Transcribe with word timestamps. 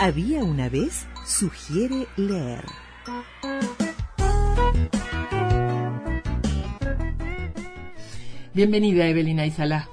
Había 0.00 0.44
una 0.44 0.68
vez 0.68 1.08
sugiere 1.26 2.06
leer. 2.16 2.64
Bienvenida, 8.54 9.08
Evelina 9.08 9.44
Isalá. 9.44 9.88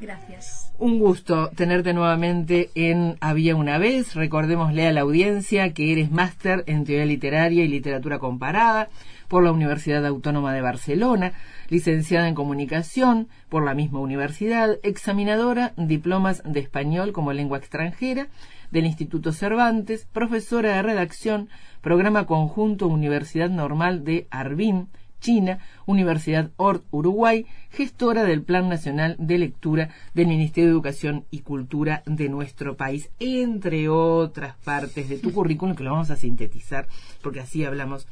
Gracias. 0.00 0.72
Un 0.78 0.98
gusto 0.98 1.50
tenerte 1.54 1.92
nuevamente 1.92 2.70
en 2.74 3.18
Había 3.20 3.54
una 3.54 3.76
vez. 3.76 4.14
Recordémosle 4.14 4.86
a 4.86 4.92
la 4.92 5.02
audiencia 5.02 5.74
que 5.74 5.92
eres 5.92 6.10
máster 6.10 6.64
en 6.66 6.86
teoría 6.86 7.04
literaria 7.04 7.62
y 7.62 7.68
literatura 7.68 8.18
comparada 8.18 8.88
por 9.28 9.44
la 9.44 9.52
Universidad 9.52 10.04
Autónoma 10.06 10.54
de 10.54 10.62
Barcelona, 10.62 11.32
licenciada 11.68 12.26
en 12.26 12.34
comunicación 12.34 13.28
por 13.50 13.64
la 13.64 13.74
misma 13.74 14.00
universidad, 14.00 14.78
examinadora 14.82 15.72
diplomas 15.76 16.42
de 16.44 16.60
español 16.60 17.12
como 17.12 17.34
lengua 17.34 17.58
extranjera 17.58 18.28
del 18.72 18.86
Instituto 18.86 19.30
Cervantes, 19.32 20.08
profesora 20.12 20.74
de 20.74 20.82
redacción, 20.82 21.48
programa 21.80 22.26
conjunto 22.26 22.88
Universidad 22.88 23.50
Normal 23.50 24.02
de 24.02 24.26
Arbin, 24.30 24.88
China, 25.20 25.60
Universidad 25.86 26.50
Ort 26.56 26.84
Uruguay, 26.90 27.46
gestora 27.70 28.24
del 28.24 28.42
Plan 28.42 28.68
Nacional 28.68 29.14
de 29.18 29.38
Lectura 29.38 29.90
del 30.14 30.26
Ministerio 30.26 30.68
de 30.68 30.72
Educación 30.72 31.26
y 31.30 31.40
Cultura 31.40 32.02
de 32.06 32.28
nuestro 32.28 32.76
país, 32.76 33.10
entre 33.20 33.88
otras 33.88 34.56
partes 34.56 35.08
de 35.08 35.18
tu 35.18 35.32
currículum 35.34 35.76
que 35.76 35.84
lo 35.84 35.92
vamos 35.92 36.10
a 36.10 36.16
sintetizar 36.16 36.88
porque 37.22 37.40
así 37.40 37.64
hablamos 37.64 38.08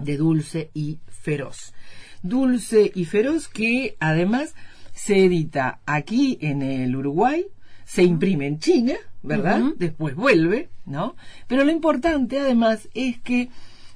de 0.00 0.16
Dulce 0.16 0.70
y 0.74 0.98
Feroz. 1.06 1.74
Dulce 2.22 2.90
y 2.94 3.04
Feroz 3.04 3.48
que 3.48 3.96
además 4.00 4.54
se 4.94 5.24
edita 5.24 5.80
aquí 5.86 6.38
en 6.40 6.62
el 6.62 6.94
Uruguay, 6.96 7.46
se 7.84 8.02
imprime 8.02 8.46
en 8.46 8.58
China, 8.58 8.94
¿verdad? 9.22 9.60
Después 9.76 10.14
vuelve, 10.14 10.70
¿no? 10.86 11.16
Pero 11.46 11.64
lo 11.64 11.70
importante 11.70 12.38
además 12.38 12.88
es 12.94 13.20
que 13.20 13.48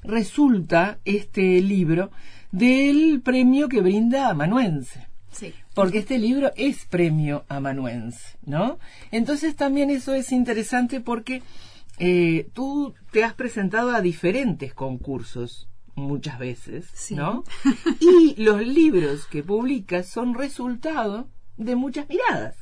resulta 0.03 0.99
este 1.05 1.61
libro 1.61 2.11
del 2.51 3.21
premio 3.21 3.67
que 3.67 3.81
brinda 3.81 4.29
Amanuense. 4.29 5.07
Sí. 5.31 5.53
Porque 5.73 5.99
este 5.99 6.17
libro 6.17 6.51
es 6.55 6.85
premio 6.85 7.45
Amanuense, 7.49 8.37
¿no? 8.45 8.79
Entonces 9.11 9.55
también 9.55 9.89
eso 9.89 10.13
es 10.13 10.31
interesante 10.31 11.01
porque 11.01 11.43
eh, 11.99 12.49
tú 12.53 12.93
te 13.11 13.23
has 13.23 13.33
presentado 13.33 13.91
a 13.91 14.01
diferentes 14.01 14.73
concursos 14.73 15.67
muchas 15.95 16.39
veces, 16.39 16.87
Sí. 16.93 17.15
¿no? 17.15 17.43
Y 17.99 18.41
los 18.41 18.65
libros 18.65 19.25
que 19.27 19.43
publicas 19.43 20.07
son 20.07 20.33
resultado 20.35 21.27
de 21.57 21.75
muchas 21.75 22.07
miradas. 22.07 22.55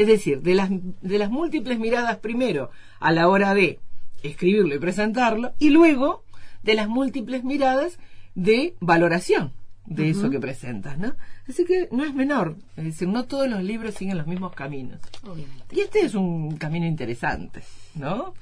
Es 0.00 0.06
decir, 0.06 0.40
de 0.40 0.54
las, 0.54 0.70
de 0.70 1.18
las 1.18 1.28
múltiples 1.28 1.78
miradas 1.78 2.16
primero 2.16 2.70
a 3.00 3.12
la 3.12 3.28
hora 3.28 3.52
de 3.52 3.80
escribirlo 4.22 4.74
y 4.74 4.78
presentarlo, 4.78 5.52
y 5.58 5.68
luego 5.68 6.24
de 6.62 6.72
las 6.72 6.88
múltiples 6.88 7.44
miradas 7.44 7.98
de 8.34 8.74
valoración 8.80 9.52
de 9.84 10.08
eso 10.08 10.30
que 10.30 10.40
presentas, 10.40 10.96
¿no? 10.98 11.16
Así 11.46 11.66
que 11.66 11.86
no 11.92 12.02
es 12.02 12.14
menor, 12.14 12.56
es 12.78 12.84
decir, 12.84 13.08
no 13.08 13.26
todos 13.26 13.46
los 13.46 13.62
libros 13.62 13.94
siguen 13.94 14.16
los 14.16 14.26
mismos 14.26 14.54
caminos. 14.54 15.00
Obviamente. 15.22 15.76
Y 15.76 15.80
este 15.80 16.00
es 16.00 16.14
un 16.14 16.56
camino 16.56 16.86
interesante, 16.86 17.60
¿no? 17.94 18.32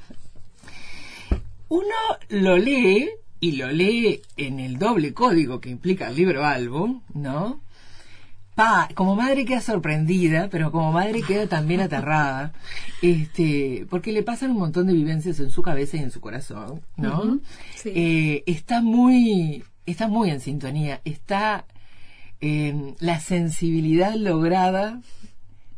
Uno 1.71 1.97
lo 2.29 2.57
lee 2.57 3.11
y 3.41 3.57
lo 3.57 3.73
lee 3.73 4.23
en 4.37 4.61
el 4.61 4.79
doble 4.79 5.13
código 5.13 5.61
que 5.61 5.71
implica 5.71 6.09
el 6.09 6.15
libro 6.15 6.45
álbum, 6.45 7.01
¿no? 7.15 7.61
Pa, 8.59 8.89
como 8.97 9.15
madre 9.15 9.45
queda 9.45 9.61
sorprendida, 9.61 10.49
pero 10.51 10.73
como 10.73 10.91
madre 10.91 11.23
queda 11.23 11.47
también 11.47 11.81
aterrada, 11.81 12.53
este, 13.03 13.87
porque 13.89 14.11
le 14.11 14.25
pasan 14.25 14.51
un 14.51 14.59
montón 14.59 14.89
de 14.89 14.95
vivencias 14.95 15.39
en 15.39 15.51
su 15.51 15.63
cabeza 15.63 15.97
y 15.97 16.01
en 16.01 16.11
su 16.11 16.21
corazón, 16.21 16.81
¿no? 16.97 17.39
Sí. 17.77 17.93
Eh, 17.95 18.43
está 18.47 18.83
muy, 18.83 19.63
está 19.87 20.09
muy 20.09 20.31
en 20.31 20.41
sintonía, 20.41 21.01
está 21.05 21.67
eh, 22.41 22.97
la 22.99 23.21
sensibilidad 23.21 24.17
lograda 24.17 25.03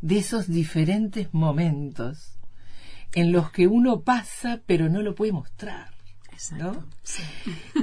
de 0.01 0.17
esos 0.17 0.49
diferentes 0.49 1.35
momentos 1.35 2.39
en 3.13 3.31
los 3.31 3.51
que 3.51 3.67
uno 3.67 4.01
pasa 4.01 4.63
pero 4.65 4.89
no 4.89 5.03
lo 5.03 5.15
puede 5.15 5.33
mostrar. 5.33 5.91
Exacto. 6.41 6.65
¿no? 6.73 6.85
Sí. 7.03 7.23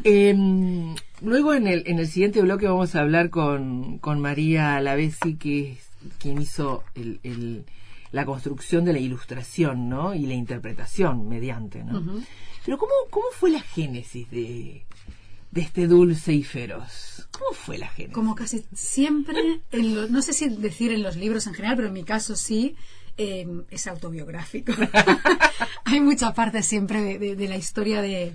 Em, 0.04 0.96
luego 1.22 1.54
en 1.54 1.68
el, 1.68 1.84
en 1.86 2.00
el 2.00 2.08
siguiente 2.08 2.42
bloque 2.42 2.68
vamos 2.68 2.96
a 2.96 3.02
hablar 3.02 3.30
con, 3.30 4.00
con 4.00 4.20
María 4.20 4.80
Lavesi, 4.82 5.36
que 5.36 5.74
es 5.74 5.88
quien 6.20 6.42
hizo 6.42 6.84
el, 6.96 7.20
el- 7.24 7.66
la 8.12 8.26
construcción 8.26 8.86
de 8.86 8.94
la 8.94 9.00
ilustración, 9.00 9.90
¿no? 9.90 10.16
Y 10.16 10.26
la 10.26 10.34
interpretación 10.34 11.28
mediante, 11.28 11.84
¿no? 11.84 12.02
Pero 12.66 12.78
¿cómo, 12.78 12.92
¿cómo 13.10 13.26
fue 13.34 13.50
la 13.52 13.60
génesis 13.62 14.32
de, 14.32 14.86
de 15.52 15.62
este 15.62 15.88
dulce 15.88 16.32
y 16.34 16.44
feroz? 16.44 17.28
¿Cómo 17.32 17.52
fue 17.52 17.78
la 17.78 17.90
génesis? 17.90 18.14
Como 18.16 18.34
casi 18.34 18.64
siempre, 18.74 19.60
en 19.72 19.94
lo- 19.96 20.08
no 20.08 20.22
sé 20.22 20.32
si 20.34 20.48
decir 20.50 20.94
en 20.94 21.04
los 21.04 21.18
libros 21.18 21.48
en 21.48 21.54
general, 21.54 21.76
pero 21.76 21.90
en 21.90 21.94
mi 21.94 22.04
caso 22.06 22.38
sí, 22.38 22.76
eh, 23.18 23.46
es 23.72 23.88
autobiográfico. 23.88 24.72
Hay 25.84 26.00
mucha 26.00 26.34
parte 26.34 26.64
siempre 26.64 27.02
de, 27.02 27.20
de- 27.20 27.36
de 27.36 27.48
la 27.50 27.58
historia 27.58 28.02
de, 28.02 28.34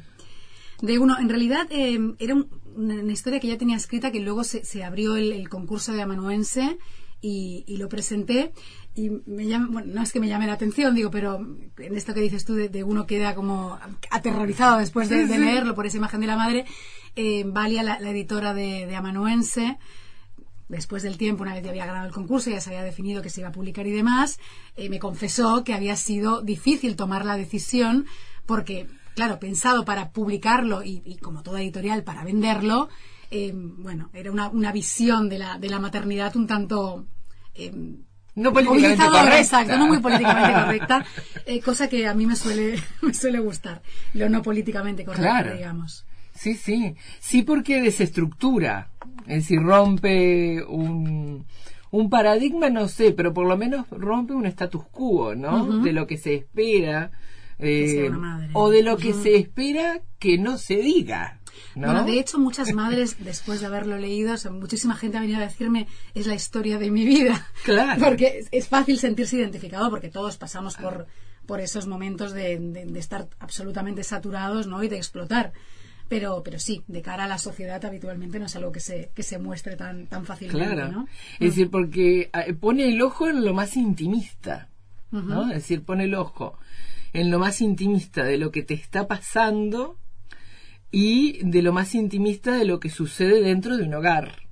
de 0.83 0.99
uno. 0.99 1.19
En 1.19 1.31
realidad 1.31 1.67
eh, 1.71 1.99
era 2.19 2.35
un- 2.35 2.49
una, 2.77 3.13
historia 3.13 3.41
que 3.41 3.49
ya 3.49 3.57
tenía 3.59 3.77
escrita, 3.77 4.11
que 4.13 4.21
luego 4.21 4.45
se, 4.45 4.65
se 4.65 4.85
abrió 4.85 5.17
el, 5.17 5.33
el 5.33 5.49
concurso 5.49 5.93
de 5.95 6.03
amanuense 6.03 6.79
y, 7.23 7.65
y 7.67 7.77
lo 7.79 7.89
presenté. 7.89 8.53
Y 8.95 9.09
me 9.25 9.47
llama, 9.47 9.69
bueno, 9.71 9.93
no 9.95 10.03
es 10.03 10.13
que 10.13 10.21
me 10.21 10.29
llame 10.29 10.47
la 10.47 10.53
atención, 10.55 10.95
digo, 10.95 11.11
pero 11.11 11.39
en 11.79 11.97
esto 11.97 12.13
que 12.13 12.21
dices 12.21 12.45
tú, 12.45 12.55
de, 12.55 12.69
de 12.69 12.85
uno 12.85 13.07
queda 13.07 13.35
como 13.35 13.79
aterrorizado 14.11 14.79
después 14.79 15.09
de, 15.09 15.27
de 15.27 15.39
leerlo 15.39 15.75
por 15.75 15.87
esa 15.87 15.97
imagen 15.97 16.21
de 16.21 16.27
la 16.27 16.37
madre, 16.37 16.67
eh, 17.17 17.45
Valia, 17.47 17.83
la, 17.83 18.01
la 18.01 18.11
editora 18.11 18.53
de, 18.53 18.87
de 18.87 18.95
Amanuense, 18.97 19.79
después 20.69 21.03
del 21.03 21.17
tiempo, 21.19 21.43
una 21.43 21.55
vez 21.55 21.63
ya 21.65 21.71
había 21.71 21.87
ganado 21.87 22.07
el 22.07 22.13
concurso, 22.13 22.51
ya 22.51 22.61
se 22.61 22.71
había 22.71 22.83
definido 22.83 23.23
que 23.23 23.31
se 23.31 23.41
iba 23.41 23.49
a 23.49 23.53
publicar 23.53 23.87
y 23.87 23.93
demás, 23.93 24.39
eh, 24.77 24.89
me 24.89 24.99
confesó 24.99 25.65
que 25.65 25.75
había 25.75 25.97
sido 25.97 26.43
difícil 26.43 26.97
tomar 26.97 27.25
la 27.25 27.37
decisión 27.37 28.07
porque, 28.47 28.89
claro, 29.15 29.39
pensado 29.39 29.85
para 29.85 30.11
publicarlo 30.11 30.83
y, 30.83 31.03
y 31.05 31.17
como 31.19 31.43
toda 31.43 31.61
editorial 31.63 32.03
para 32.05 32.25
venderlo, 32.25 32.89
eh, 33.31 33.53
bueno, 33.55 34.11
era 34.13 34.31
una, 34.31 34.49
una 34.49 34.73
visión 34.73 35.29
de 35.29 35.39
la, 35.39 35.59
de 35.59 35.69
la 35.71 35.79
maternidad 35.79 36.37
un 36.37 36.47
tanto... 36.47 37.07
eh, 37.55 37.73
No 38.35 38.53
políticamente 38.53 39.05
correcta. 39.07 39.39
exacto, 39.41 39.79
no 39.79 39.87
muy 39.87 40.01
políticamente 40.01 40.53
correcta, 40.61 41.05
eh, 41.47 41.61
cosa 41.61 41.89
que 41.89 42.07
a 42.07 42.15
mí 42.15 42.27
me 42.27 42.37
suele, 42.37 42.79
me 43.03 43.15
suele 43.15 43.39
gustar, 43.41 43.83
lo 44.15 44.29
no 44.29 44.43
políticamente 44.43 45.05
correcto, 45.05 45.23
Claro. 45.29 45.55
digamos. 45.55 46.05
Sí, 46.35 46.55
sí. 46.55 46.95
Sí, 47.21 47.43
porque 47.43 47.83
desestructura. 47.83 48.89
Es 49.27 49.43
decir, 49.43 49.61
rompe 49.61 50.63
un, 50.65 51.45
un 51.91 52.09
paradigma, 52.11 52.71
no 52.71 52.89
sé, 52.89 53.13
pero 53.13 53.35
por 53.35 53.47
lo 53.47 53.57
menos 53.59 53.87
rompe 53.91 54.33
un 54.33 54.47
status 54.47 54.83
quo, 54.91 55.35
¿no? 55.35 55.81
De 55.83 55.93
lo 55.93 56.07
que 56.07 56.17
se 56.17 56.35
espera. 56.35 57.11
Eh, 57.59 58.11
o 58.53 58.71
de 58.71 58.83
lo 58.83 58.97
que 58.97 59.13
se 59.15 59.37
espera 59.37 60.01
que 60.19 60.39
no 60.39 60.59
se 60.59 60.77
diga. 60.77 61.39
¿no? 61.75 61.87
Bueno, 61.89 62.05
de 62.05 62.19
hecho, 62.19 62.39
muchas 62.39 62.73
madres, 62.73 63.17
después 63.25 63.61
de 63.61 63.67
haberlo 63.67 63.99
leído, 63.99 64.35
o 64.35 64.37
sea, 64.37 64.51
muchísima 64.51 64.95
gente 64.97 65.17
ha 65.19 65.21
venido 65.21 65.39
a 65.39 65.43
decirme, 65.43 65.87
es 66.15 66.27
la 66.27 66.35
historia 66.35 66.79
de 66.79 66.91
mi 66.91 67.05
vida. 67.05 67.47
Claro. 67.65 68.03
Porque 68.03 68.45
es, 68.51 68.69
fácil 68.69 68.99
sentirse 68.99 69.37
identificado, 69.37 69.89
porque 69.91 70.09
todos 70.09 70.37
pasamos 70.37 70.77
por, 70.77 71.07
por 71.47 71.61
esos 71.61 71.87
momentos 71.87 72.33
de, 72.33 72.59
de- 72.59 72.87
de 72.87 72.99
estar 72.99 73.29
absolutamente 73.39 74.03
saturados 74.03 74.67
¿no? 74.67 74.83
y 74.83 74.89
de 74.89 74.97
explotar. 74.97 75.53
Pero, 76.09 76.43
pero 76.43 76.59
sí, 76.59 76.83
de 76.89 77.01
cara 77.01 77.25
a 77.25 77.29
la 77.29 77.39
sociedad 77.39 77.83
habitualmente 77.87 78.39
no 78.39 78.45
es 78.47 78.57
algo 78.57 78.71
que 78.71 78.81
se, 78.81 79.11
que 79.15 79.23
se 79.23 79.39
muestre 79.39 79.77
tan, 79.77 80.09
tan 80.09 80.27
fácilmente. 80.27 80.75
Claro. 80.75 80.93
¿no? 80.93 81.07
Es 81.35 81.51
decir, 81.51 81.71
porque 81.71 82.31
eh, 82.35 82.53
pone 82.53 82.89
el 82.89 83.01
ojo 83.01 83.29
en 83.29 83.43
lo 83.45 83.55
más 83.55 83.77
intimista, 83.77 84.69
¿no? 85.11 85.21
Ujú. 85.43 85.51
Es 85.51 85.55
decir, 85.57 85.85
pone 85.85 86.05
el 86.05 86.15
ojo 86.15 86.59
en 87.13 87.31
lo 87.31 87.39
más 87.39 87.61
intimista 87.61 88.25
de 88.25 88.39
lo 88.39 88.51
que 88.51 88.63
te 88.63 88.75
está 88.75 89.07
pasando 89.07 89.99
y 90.91 91.39
de 91.45 91.63
lo 91.63 91.73
más 91.73 91.95
intimista 91.95 92.53
de 92.53 92.65
lo 92.65 92.81
que 92.81 92.91
sucede 92.91 93.43
dentro 93.43 93.77
de 93.77 93.85
un 93.85 93.95
hogar. 93.95 94.43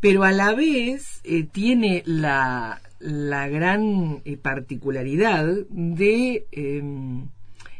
Pero 0.00 0.22
a 0.22 0.32
la 0.32 0.54
vez 0.54 1.20
eh, 1.24 1.42
tiene 1.42 2.02
la, 2.06 2.80
la 3.00 3.48
gran 3.48 4.22
eh, 4.24 4.36
particularidad 4.36 5.46
de 5.68 6.46
eh, 6.52 6.82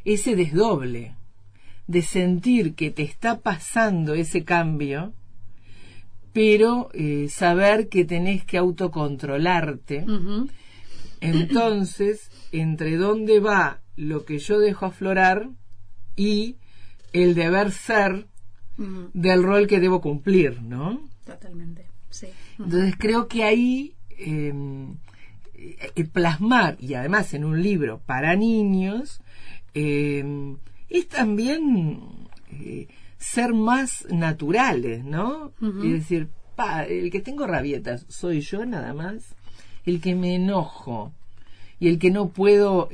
ese 0.04 0.36
desdoble, 0.36 1.14
de 1.86 2.02
sentir 2.02 2.74
que 2.74 2.90
te 2.90 3.02
está 3.02 3.40
pasando 3.40 4.14
ese 4.14 4.44
cambio, 4.44 5.12
pero 6.32 6.90
eh, 6.92 7.28
saber 7.30 7.88
que 7.88 8.04
tenés 8.04 8.44
que 8.44 8.58
autocontrolarte. 8.58 10.04
Entonces, 11.20 12.30
entre 12.52 12.96
dónde 12.96 13.40
va 13.40 13.80
lo 13.96 14.24
que 14.24 14.38
yo 14.38 14.58
dejo 14.58 14.86
aflorar 14.86 15.50
y 16.16 16.56
el 17.12 17.34
deber 17.34 17.72
ser 17.72 18.26
del 19.12 19.42
rol 19.42 19.66
que 19.66 19.80
debo 19.80 20.00
cumplir, 20.00 20.62
¿no? 20.62 21.00
Totalmente, 21.24 21.86
sí. 22.10 22.28
Entonces 22.58 22.94
creo 22.96 23.26
que 23.26 23.42
ahí 23.42 23.96
eh, 24.10 24.52
plasmar, 26.12 26.76
y 26.80 26.94
además 26.94 27.34
en 27.34 27.44
un 27.44 27.60
libro 27.62 28.00
para 28.06 28.36
niños, 28.36 29.20
eh, 29.74 30.24
es 30.88 31.08
también 31.08 32.28
eh, 32.52 32.88
ser 33.18 33.52
más 33.54 34.06
naturales, 34.10 35.04
¿no? 35.04 35.52
Es 35.60 35.92
decir, 35.92 36.28
pa, 36.54 36.84
el 36.84 37.10
que 37.10 37.20
tengo 37.20 37.46
rabietas 37.46 38.06
soy 38.08 38.40
yo 38.40 38.64
nada 38.64 38.94
más, 38.94 39.34
el 39.88 40.00
que 40.00 40.14
me 40.14 40.35
enojo 40.35 41.12
y 41.81 41.88
el 41.88 41.99
que 41.99 42.11
no 42.11 42.29
puedo, 42.29 42.88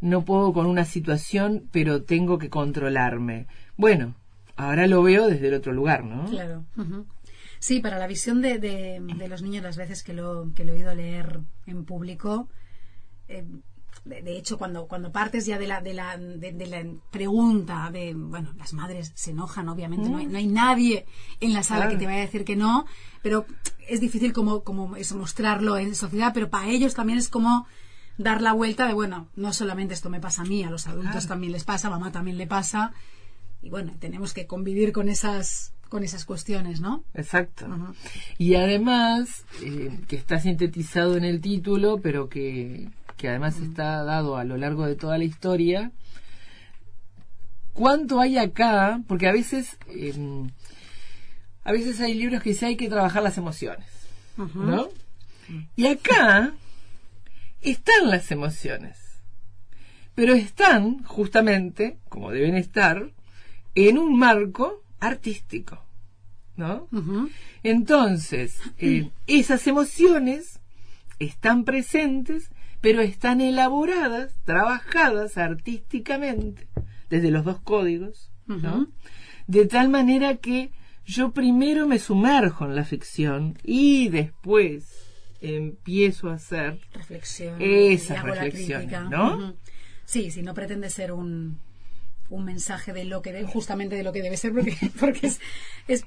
no 0.00 0.24
puedo 0.24 0.52
con 0.52 0.66
una 0.66 0.84
situación, 0.84 1.68
pero 1.72 2.02
tengo 2.02 2.38
que 2.38 2.50
controlarme. 2.50 3.46
Bueno, 3.76 4.14
ahora 4.56 4.86
lo 4.86 5.02
veo 5.02 5.28
desde 5.28 5.48
el 5.48 5.54
otro 5.54 5.72
lugar, 5.72 6.04
¿no? 6.04 6.28
Claro. 6.28 6.64
Sí, 7.58 7.80
para 7.80 7.98
la 7.98 8.06
visión 8.06 8.42
de, 8.42 8.58
de, 8.58 9.28
los 9.28 9.42
niños, 9.42 9.62
las 9.62 9.76
veces 9.76 10.02
que 10.02 10.12
lo, 10.12 10.52
que 10.54 10.64
lo 10.64 10.72
he 10.72 10.76
oído 10.76 10.94
leer 10.94 11.40
en 11.66 11.84
público, 11.84 12.48
eh, 13.28 13.44
de, 14.04 14.36
hecho, 14.36 14.58
cuando, 14.58 14.86
cuando 14.86 15.10
partes 15.10 15.46
ya 15.46 15.58
de 15.58 15.66
la, 15.66 15.80
de 15.80 15.94
la, 15.94 16.16
de, 16.16 16.66
la 16.66 16.84
pregunta 17.10 17.90
de, 17.90 18.14
bueno, 18.14 18.52
las 18.56 18.72
madres 18.72 19.12
se 19.14 19.30
enojan, 19.32 19.68
obviamente, 19.68 20.08
no, 20.08 20.18
hay, 20.18 20.26
no 20.26 20.38
hay 20.38 20.46
nadie 20.46 21.06
en 21.40 21.52
la 21.52 21.62
sala 21.62 21.88
que 21.88 21.96
te 21.96 22.06
vaya 22.06 22.18
a 22.18 22.26
decir 22.26 22.44
que 22.44 22.56
no, 22.56 22.86
pero 23.22 23.46
es 23.88 24.00
difícil 24.00 24.32
como, 24.32 24.62
como 24.62 24.96
eso, 24.96 25.16
mostrarlo 25.16 25.76
en 25.76 25.94
sociedad, 25.94 26.32
pero 26.34 26.50
para 26.50 26.68
ellos 26.68 26.94
también 26.94 27.18
es 27.18 27.28
como 27.28 27.66
dar 28.18 28.42
la 28.42 28.52
vuelta 28.52 28.86
de, 28.86 28.94
bueno, 28.94 29.28
no 29.36 29.52
solamente 29.52 29.94
esto 29.94 30.10
me 30.10 30.20
pasa 30.20 30.42
a 30.42 30.46
mí, 30.46 30.62
a 30.62 30.70
los 30.70 30.86
adultos 30.86 31.26
también 31.26 31.52
les 31.52 31.64
pasa, 31.64 31.88
a 31.88 31.90
mamá 31.90 32.12
también 32.12 32.38
le 32.38 32.46
pasa, 32.46 32.92
y 33.62 33.70
bueno, 33.70 33.94
tenemos 33.98 34.32
que 34.32 34.46
convivir 34.46 34.92
con 34.92 35.08
esas 35.08 35.72
con 35.88 36.02
esas 36.02 36.24
cuestiones, 36.24 36.80
¿no? 36.80 37.04
Exacto. 37.14 37.66
Y 38.38 38.56
además, 38.56 39.44
eh, 39.62 40.00
que 40.08 40.16
está 40.16 40.40
sintetizado 40.40 41.16
en 41.16 41.24
el 41.24 41.40
título, 41.40 41.98
pero 42.02 42.28
que, 42.28 42.88
que 43.16 43.28
además 43.28 43.58
está 43.58 44.04
dado 44.04 44.36
a 44.36 44.44
lo 44.44 44.56
largo 44.56 44.86
de 44.86 44.96
toda 44.96 45.18
la 45.18 45.24
historia, 45.24 45.92
¿cuánto 47.72 48.20
hay 48.20 48.38
acá? 48.38 49.00
Porque 49.06 49.28
a 49.28 49.32
veces, 49.32 49.78
em, 49.88 50.50
a 51.64 51.72
veces 51.72 52.00
hay 52.00 52.14
libros 52.14 52.42
que 52.42 52.50
dicen 52.50 52.68
hay 52.68 52.76
que 52.76 52.88
trabajar 52.88 53.22
las 53.22 53.38
emociones, 53.38 53.86
¿no? 54.54 54.88
Y 55.76 55.86
acá 55.86 56.52
están 57.62 58.10
las 58.10 58.30
emociones, 58.30 58.98
pero 60.14 60.34
están 60.34 61.02
justamente, 61.04 61.98
como 62.08 62.30
deben 62.30 62.56
estar, 62.56 63.10
en 63.74 63.98
un 63.98 64.18
marco 64.18 64.82
artístico, 65.00 65.82
¿no? 66.56 66.88
Entonces, 67.62 68.60
eh, 68.78 69.10
esas 69.26 69.66
emociones 69.66 70.60
están 71.18 71.64
presentes, 71.64 72.50
pero 72.86 73.00
están 73.00 73.40
elaboradas, 73.40 74.38
trabajadas 74.44 75.38
artísticamente 75.38 76.68
desde 77.10 77.32
los 77.32 77.44
dos 77.44 77.58
códigos, 77.58 78.30
¿no? 78.46 78.86
De 79.48 79.66
tal 79.66 79.88
manera 79.88 80.36
que 80.36 80.70
yo 81.04 81.32
primero 81.32 81.88
me 81.88 81.98
sumerjo 81.98 82.64
en 82.64 82.76
la 82.76 82.84
ficción 82.84 83.58
y 83.64 84.08
después 84.10 84.84
empiezo 85.40 86.30
a 86.30 86.34
hacer 86.34 86.78
reflexión, 86.94 87.56
esa 87.58 88.22
reflexión, 88.22 89.10
¿no? 89.10 89.56
Sí, 90.04 90.30
sí, 90.30 90.42
no 90.44 90.54
pretende 90.54 90.88
ser 90.88 91.10
un 91.10 91.58
un 92.30 92.44
mensaje 92.44 92.92
de 92.92 93.04
lo 93.04 93.20
que 93.20 93.42
justamente 93.46 93.96
de 93.96 94.04
lo 94.04 94.12
que 94.12 94.22
debe 94.22 94.36
ser 94.36 94.52
porque, 94.52 94.76
porque 95.00 95.26
es, 95.26 95.40
es 95.88 96.04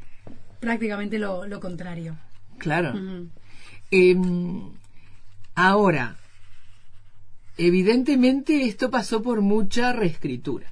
prácticamente 0.62 1.20
lo, 1.20 1.60
contrario. 1.60 2.18
Claro. 2.58 2.94
Em, 3.92 4.72
ahora, 5.56 6.16
evidentemente 7.60 8.64
esto 8.64 8.90
pasó 8.90 9.22
por 9.22 9.42
mucha 9.42 9.94
reescritura. 9.94 10.72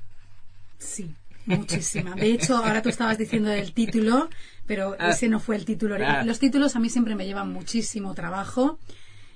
Sí, 0.77 1.13
muchísima. 1.45 2.15
De 2.15 2.31
hecho, 2.31 2.57
ahora 2.57 2.81
tú 2.81 2.89
estabas 2.89 3.17
diciendo 3.17 3.49
del 3.49 3.73
título, 3.73 4.29
pero 4.65 4.95
ah. 4.99 5.09
ese 5.09 5.27
no 5.29 5.39
fue 5.39 5.55
el 5.55 5.65
título. 5.65 5.95
Ah. 6.03 6.23
Los 6.23 6.39
títulos 6.39 6.75
a 6.75 6.79
mí 6.79 6.89
siempre 6.89 7.15
me 7.15 7.25
llevan 7.25 7.51
muchísimo 7.51 8.13
trabajo 8.13 8.79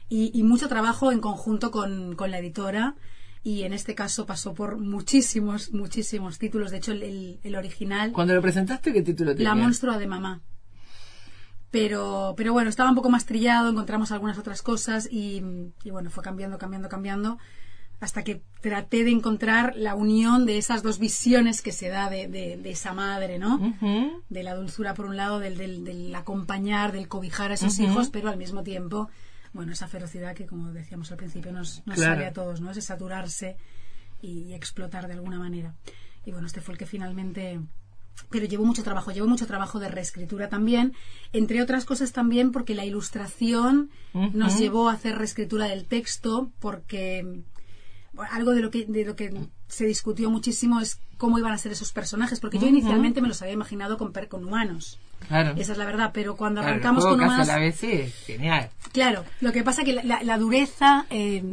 y, 0.10 0.32
y 0.34 0.44
mucho 0.44 0.68
trabajo 0.68 1.12
en 1.12 1.20
conjunto 1.20 1.72
con, 1.72 2.16
con 2.16 2.32
la 2.32 2.40
editora 2.40 2.96
y 3.44 3.64
en 3.64 3.74
este 3.74 3.96
caso 3.96 4.26
pasó 4.26 4.54
por 4.54 4.78
muchísimos, 4.78 5.72
muchísimos 5.74 6.38
títulos. 6.38 6.72
De 6.72 6.78
hecho, 6.78 6.92
el, 6.92 7.40
el 7.44 7.56
original... 7.56 8.12
Cuando 8.12 8.36
lo 8.36 8.42
presentaste, 8.42 8.94
¿qué 8.94 9.02
título 9.02 9.32
tenía? 9.32 9.50
La 9.50 9.56
monstrua 9.56 9.98
de 9.98 10.08
mamá. 10.08 10.42
Pero, 11.72 12.34
pero 12.38 12.54
bueno, 12.54 12.70
estaba 12.70 12.90
un 12.90 12.96
poco 12.96 13.10
más 13.10 13.26
trillado, 13.26 13.70
encontramos 13.70 14.12
algunas 14.12 14.38
otras 14.38 14.62
cosas 14.62 15.08
y, 15.10 15.42
y 15.84 15.90
bueno, 15.90 16.10
fue 16.10 16.24
cambiando, 16.24 16.58
cambiando, 16.58 16.90
cambiando 16.90 17.38
hasta 18.02 18.24
que 18.24 18.42
traté 18.62 19.04
de 19.04 19.12
encontrar 19.12 19.76
la 19.76 19.96
unión 19.96 20.46
de 20.46 20.58
esas 20.58 20.82
dos 20.82 20.98
visiones 20.98 21.62
que 21.62 21.72
se 21.72 21.88
da 21.88 22.10
de, 22.10 22.28
de, 22.28 22.60
esa 22.72 22.94
madre, 22.94 23.38
¿no? 23.38 23.76
De 24.28 24.44
la 24.44 24.56
dulzura 24.56 24.96
por 24.96 25.06
un 25.06 25.18
lado, 25.18 25.40
del, 25.40 25.56
del, 25.56 25.84
del 25.86 26.14
acompañar, 26.16 26.92
del 26.92 27.08
cobijar 27.08 27.52
a 27.52 27.54
esos 27.54 27.78
hijos, 27.80 28.10
pero 28.10 28.30
al 28.30 28.38
mismo 28.38 28.64
tiempo 28.64 29.10
bueno, 29.54 29.74
esa 29.74 29.88
ferocidad 29.88 30.34
que, 30.34 30.46
como 30.46 30.72
decíamos 30.72 31.12
al 31.12 31.18
principio, 31.18 31.52
nos, 31.52 31.84
sale 31.96 32.26
a 32.26 32.34
todos, 32.34 32.62
¿no? 32.62 32.72
Es 32.72 32.84
saturarse 32.84 33.58
y, 34.22 34.54
explotar 34.54 35.08
de 35.08 35.14
alguna 35.14 35.40
manera. 35.40 35.76
Y 36.26 36.32
bueno, 36.32 36.48
este 36.48 36.62
fue 36.62 36.74
el 36.74 36.78
que 36.78 36.86
finalmente 36.86 37.60
pero 38.30 38.46
llevó 38.46 38.66
mucho 38.66 38.84
trabajo, 38.84 39.12
llevó 39.12 39.28
mucho 39.28 39.48
trabajo 39.48 39.80
de 39.80 39.88
reescritura 39.88 40.50
también, 40.50 40.94
entre 41.34 41.62
otras 41.62 41.86
cosas 41.86 42.12
también 42.12 42.52
porque 42.52 42.76
la 42.76 42.86
ilustración 42.86 43.90
nos 44.14 44.58
llevó 44.58 44.90
a 44.90 44.94
hacer 44.94 45.18
reescritura 45.18 45.68
del 45.68 45.86
texto, 45.86 46.52
porque 46.60 47.44
algo 48.32 48.52
de 48.52 48.62
lo 48.62 48.72
que 48.72 48.86
de 48.86 49.06
lo 49.06 49.16
que 49.16 49.34
se 49.68 49.86
discutió 49.86 50.30
muchísimo 50.30 50.82
es 50.82 51.00
cómo 51.18 51.38
iban 51.38 51.54
a 51.54 51.58
ser 51.58 51.72
esos 51.72 51.92
personajes, 51.92 52.40
porque 52.40 52.58
yo 52.58 52.68
inicialmente 52.68 53.22
me 53.22 53.28
los 53.28 53.42
había 53.42 53.54
imaginado 53.54 53.98
con, 53.98 54.12
con 54.12 54.44
humanos. 54.44 55.00
Claro. 55.28 55.54
Esa 55.56 55.74
es 55.74 55.78
la 55.78 55.86
verdad, 55.86 56.12
pero 56.14 56.36
cuando 56.36 56.62
arrancamos 56.62 57.06
con 57.06 57.22
humanos... 57.22 57.48
la 57.48 57.60
vez 57.60 57.80
genial. 58.26 58.72
Claro, 58.92 59.24
lo 59.40 59.52
que 59.52 59.64
pasa 59.64 59.84
es 59.84 59.86
que 59.86 59.94
la, 60.04 60.38
dureza 60.40 61.06
eh, 61.12 61.44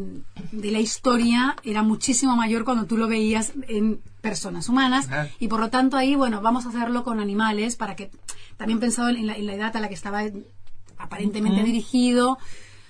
de 0.53 0.71
la 0.71 0.79
historia 0.79 1.55
era 1.65 1.83
muchísimo 1.83 2.35
mayor 2.35 2.65
cuando 2.65 2.87
tú 2.87 2.97
lo 2.97 3.09
veías 3.09 3.53
en 3.69 4.01
personas 4.21 4.69
humanas. 4.69 5.09
Y 5.39 5.49
por 5.49 5.61
lo 5.61 5.71
tanto 5.71 5.97
ahí, 5.97 6.15
bueno, 6.15 6.41
vamos 6.41 6.67
a 6.67 6.71
hacerlo 6.71 7.05
con 7.05 7.21
animales 7.21 7.77
para 7.77 7.97
que, 7.97 8.11
también 8.57 8.81
pensado 8.81 9.09
en 9.09 9.27
la, 9.27 9.37
edad 9.37 9.77
a 9.77 9.81
la 9.81 9.89
que 9.89 9.95
estaba 9.95 10.23
aparentemente 10.99 11.63
dirigido, 11.63 12.39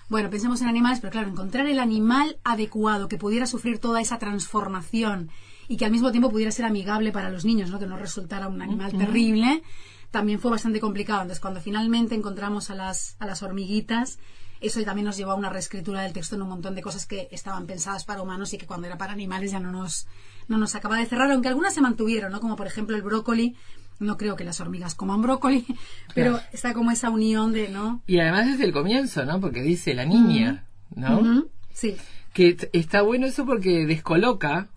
bueno, 0.08 0.30
pensemos 0.30 0.62
en 0.62 0.68
animales, 0.68 1.00
pero 1.00 1.10
claro, 1.10 1.28
encontrar 1.28 1.66
el 1.66 1.78
animal 1.78 2.38
adecuado 2.42 3.08
que 3.08 3.18
pudiera 3.18 3.46
sufrir 3.46 3.78
toda 3.78 4.00
esa 4.00 4.18
transformación 4.18 5.30
y 5.68 5.76
que 5.76 5.84
al 5.84 5.90
mismo 5.90 6.10
tiempo 6.10 6.30
pudiera 6.30 6.50
ser 6.50 6.64
amigable 6.64 7.12
para 7.12 7.28
los 7.28 7.44
niños, 7.44 7.70
¿no? 7.70 7.78
Que 7.78 7.86
no 7.86 7.98
resultara 7.98 8.48
un 8.48 8.62
animal 8.62 8.92
terrible, 8.92 9.62
también 10.10 10.40
fue 10.40 10.50
bastante 10.50 10.80
complicado. 10.80 11.20
Entonces, 11.20 11.40
cuando 11.40 11.60
finalmente 11.60 12.14
encontramos 12.14 12.70
a 12.70 12.74
las, 12.74 13.16
a 13.18 13.26
las 13.26 13.42
hormiguitas, 13.42 14.18
eso 14.60 14.82
también 14.82 15.04
nos 15.04 15.18
llevó 15.18 15.32
a 15.32 15.34
una 15.34 15.50
reescritura 15.50 16.02
del 16.02 16.14
texto 16.14 16.36
en 16.36 16.42
un 16.42 16.48
montón 16.48 16.74
de 16.74 16.80
cosas 16.82 17.06
que 17.06 17.28
estaban 17.30 17.66
pensadas 17.66 18.04
para 18.04 18.22
humanos 18.22 18.52
y 18.54 18.58
que 18.58 18.66
cuando 18.66 18.86
era 18.86 18.96
para 18.96 19.12
animales 19.12 19.52
ya 19.52 19.60
no 19.60 19.70
nos, 19.70 20.06
no 20.48 20.58
nos 20.58 20.74
acaba 20.74 20.98
de 20.98 21.06
cerrar, 21.06 21.30
aunque 21.30 21.48
algunas 21.48 21.74
se 21.74 21.80
mantuvieron, 21.80 22.32
¿no? 22.32 22.40
Como 22.40 22.56
por 22.56 22.66
ejemplo 22.66 22.96
el 22.96 23.02
brócoli, 23.02 23.54
no 24.00 24.16
creo 24.16 24.36
que 24.36 24.44
las 24.44 24.60
hormigas 24.60 24.94
coman 24.94 25.22
brócoli, 25.22 25.64
pero 26.14 26.40
está 26.52 26.72
como 26.72 26.90
esa 26.90 27.10
unión 27.10 27.52
de, 27.52 27.68
¿no? 27.68 28.02
Y 28.06 28.18
además 28.18 28.46
desde 28.46 28.64
el 28.64 28.72
comienzo, 28.72 29.24
¿no? 29.24 29.40
Porque 29.40 29.62
dice 29.62 29.94
la 29.94 30.04
niña, 30.04 30.64
¿no? 30.94 31.46
Sí. 31.72 31.96
Que 32.32 32.56
está 32.72 33.02
bueno 33.02 33.26
eso 33.26 33.44
porque 33.44 33.86
descoloca 33.86 34.68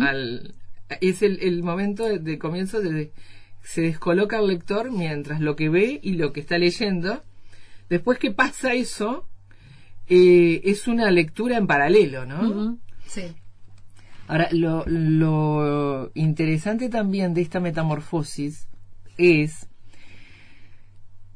al... 0.00 0.54
Es 1.00 1.22
el, 1.22 1.40
el 1.40 1.62
momento 1.62 2.04
de, 2.04 2.38
comienzo 2.38 2.80
de... 2.80 3.12
Se 3.62 3.80
descoloca 3.80 4.38
el 4.38 4.48
lector 4.48 4.90
mientras 4.90 5.40
lo 5.40 5.56
que 5.56 5.68
ve 5.68 6.00
y 6.02 6.14
lo 6.14 6.32
que 6.32 6.40
está 6.40 6.58
leyendo. 6.58 7.22
Después 7.88 8.18
que 8.18 8.32
pasa 8.32 8.74
eso, 8.74 9.28
eh, 10.08 10.60
es 10.64 10.88
una 10.88 11.10
lectura 11.10 11.56
en 11.56 11.66
paralelo, 11.66 12.26
¿no? 12.26 12.78
Sí. 13.06 13.34
Ahora, 14.28 14.48
lo, 14.52 16.10
interesante 16.14 16.88
también 16.88 17.34
de 17.34 17.42
esta 17.42 17.60
metamorfosis 17.60 18.68
es 19.18 19.68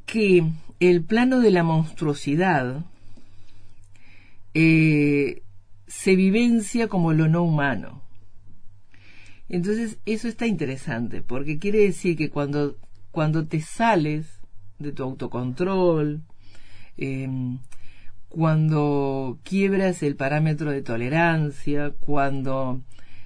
que 0.06 0.44
el 0.80 1.02
plano 1.02 1.40
de 1.40 1.50
la 1.50 1.62
monstruosidad 1.62 2.84
eh, 4.54 5.42
se 5.86 6.16
vivencia 6.16 6.88
como 6.88 7.12
lo 7.12 7.28
no 7.28 7.42
humano. 7.42 8.02
Entonces, 9.48 9.98
eso 10.06 10.28
está 10.28 10.46
interesante, 10.46 11.22
porque 11.22 11.58
quiere 11.58 11.78
decir 11.80 12.16
que 12.16 12.30
cuando, 12.30 12.76
cuando 13.10 13.46
te 13.46 13.60
sales 13.60 14.40
de 14.78 14.92
tu 14.92 15.02
autocontrol, 15.02 16.22
eh, 16.96 17.28
cuando 18.36 19.38
quiebras 19.44 20.02
el 20.02 20.14
parámetro 20.14 20.70
de 20.70 20.82
tolerancia, 20.82 21.94
cuando 21.98 22.82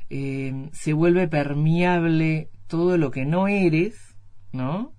eh, 0.08 0.68
se 0.72 0.92
vuelve 0.92 1.26
permeable 1.26 2.48
todo 2.68 2.96
lo 2.96 3.10
que 3.10 3.24
no 3.24 3.48
eres, 3.48 4.14
¿no? 4.52 4.92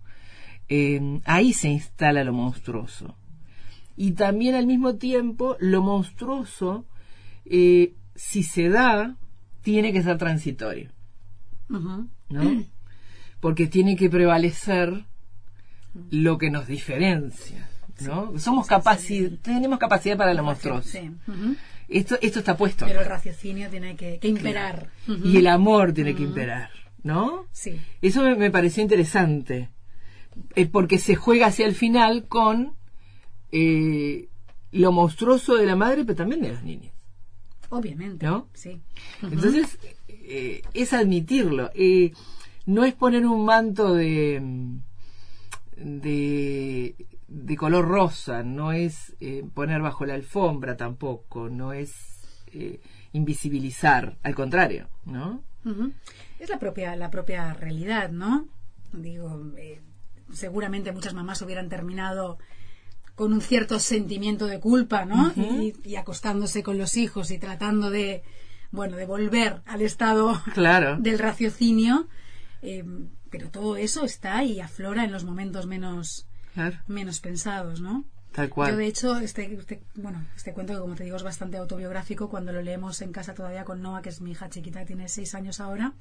Eh, 0.67 1.21
ahí 1.23 1.53
se 1.53 1.69
instala 1.69 2.25
lo 2.25 2.33
monstruoso. 2.33 3.15
y 3.95 4.11
también 4.11 4.55
al 4.55 4.67
mismo 4.67 4.95
tiempo 4.95 5.55
lo 5.61 5.81
monstruoso, 5.81 6.85
eh, 7.45 7.93
si 8.13 8.43
se 8.43 8.67
da, 8.67 9.15
tiene 9.61 9.93
que 9.93 10.03
ser 10.03 10.17
transitorio. 10.17 10.91
¿no? 11.69 12.65
Porque 13.39 13.67
tiene 13.67 13.95
que 13.95 14.09
prevalecer 14.09 15.05
lo 16.09 16.37
que 16.37 16.51
nos 16.51 16.67
diferencia, 16.67 17.70
¿no? 18.01 18.37
Somos 18.39 18.67
capaci 18.67 19.37
tenemos 19.41 19.79
capacidad 19.79 20.17
para 20.17 20.33
lo 20.33 20.43
monstruoso. 20.43 20.97
Esto, 21.87 22.17
esto 22.21 22.39
está 22.39 22.55
puesto. 22.55 22.85
Pero 22.85 23.01
el 23.01 23.05
raciocinio 23.05 23.69
tiene 23.69 23.95
que, 23.95 24.17
que 24.19 24.27
imperar. 24.29 24.89
Y 25.23 25.37
el 25.37 25.47
amor 25.47 25.93
tiene 25.93 26.15
que 26.15 26.23
imperar, 26.23 26.69
¿no? 27.03 27.45
Sí. 27.51 27.79
Eso 28.01 28.23
me, 28.23 28.35
me 28.35 28.49
pareció 28.49 28.81
interesante, 28.81 29.69
eh, 30.55 30.65
porque 30.67 30.97
se 30.99 31.15
juega 31.15 31.47
hacia 31.47 31.65
el 31.65 31.75
final 31.75 32.27
con 32.27 32.73
eh, 33.51 34.29
lo 34.71 34.91
monstruoso 34.93 35.55
de 35.55 35.65
la 35.65 35.75
madre, 35.75 36.05
pero 36.05 36.15
también 36.15 36.41
de 36.41 36.53
los 36.53 36.63
niños. 36.63 36.93
Obviamente. 37.69 38.25
¿No? 38.25 38.47
Sí. 38.53 38.79
Entonces, 39.21 39.77
eh, 40.07 40.61
es 40.73 40.93
admitirlo. 40.93 41.71
eh, 41.75 42.13
no 42.65 42.85
es 42.85 42.93
poner 42.93 43.25
un 43.25 43.43
manto 43.43 43.93
de, 43.95 44.39
de, 45.77 46.95
de 47.33 47.55
color 47.55 47.87
rosa, 47.87 48.43
no 48.43 48.73
es 48.73 49.15
eh, 49.21 49.43
poner 49.53 49.81
bajo 49.81 50.05
la 50.05 50.15
alfombra 50.15 50.75
tampoco, 50.75 51.49
no 51.49 51.71
es 51.71 51.93
eh, 52.47 52.81
invisibilizar, 53.13 54.17
al 54.23 54.35
contrario, 54.35 54.89
¿no? 55.05 55.41
Es 56.39 56.49
la 56.49 56.59
propia, 56.59 56.95
la 56.95 57.09
propia 57.09 57.53
realidad, 57.53 58.09
¿no? 58.09 58.47
Digo, 58.91 59.53
eh, 59.57 59.79
seguramente 60.33 60.91
muchas 60.91 61.13
mamás 61.13 61.41
hubieran 61.41 61.69
terminado 61.69 62.37
con 63.15 63.31
un 63.31 63.41
cierto 63.41 63.79
sentimiento 63.79 64.47
de 64.47 64.59
culpa, 64.59 65.05
¿no? 65.05 65.31
y, 65.35 65.73
y 65.83 65.95
acostándose 65.95 66.63
con 66.63 66.77
los 66.77 66.97
hijos 66.97 67.29
y 67.31 67.37
tratando 67.37 67.89
de, 67.91 68.23
bueno, 68.71 68.97
de 68.97 69.05
volver 69.05 69.61
al 69.67 69.81
estado 69.81 70.41
Claro. 70.53 70.97
del 70.99 71.19
raciocinio. 71.19 72.07
pero 73.29 73.49
todo 73.51 73.75
eso 73.77 74.03
está 74.03 74.43
y 74.43 74.59
aflora 74.59 75.05
en 75.05 75.11
los 75.11 75.23
momentos 75.23 75.67
menos, 75.67 76.27
Claro, 76.53 76.77
menos 76.87 77.19
pensados, 77.19 77.81
¿no? 77.81 78.05
tal 78.33 78.49
cual. 78.49 78.71
Yo, 78.71 78.77
de 78.77 78.85
hecho, 78.87 79.17
este, 79.17 79.53
este, 79.55 79.83
bueno, 79.95 80.25
este 80.37 80.53
cuento 80.53 80.71
que, 80.73 80.79
como 80.79 80.95
te 80.95 81.03
digo, 81.03 81.17
es 81.17 81.23
bastante 81.23 81.57
autobiográfico. 81.57 82.29
Cuando 82.29 82.53
lo 82.53 82.61
leemos 82.61 83.01
en 83.01 83.11
casa 83.11 83.33
todavía 83.33 83.65
con 83.65 83.81
Noah, 83.81 84.01
que 84.01 84.07
es 84.09 84.21
mi 84.21 84.31
hija 84.31 84.49
chiquita, 84.49 84.85
tiene 84.85 85.09
seis 85.09 85.35
años 85.35 85.59
ahora, 85.59 85.91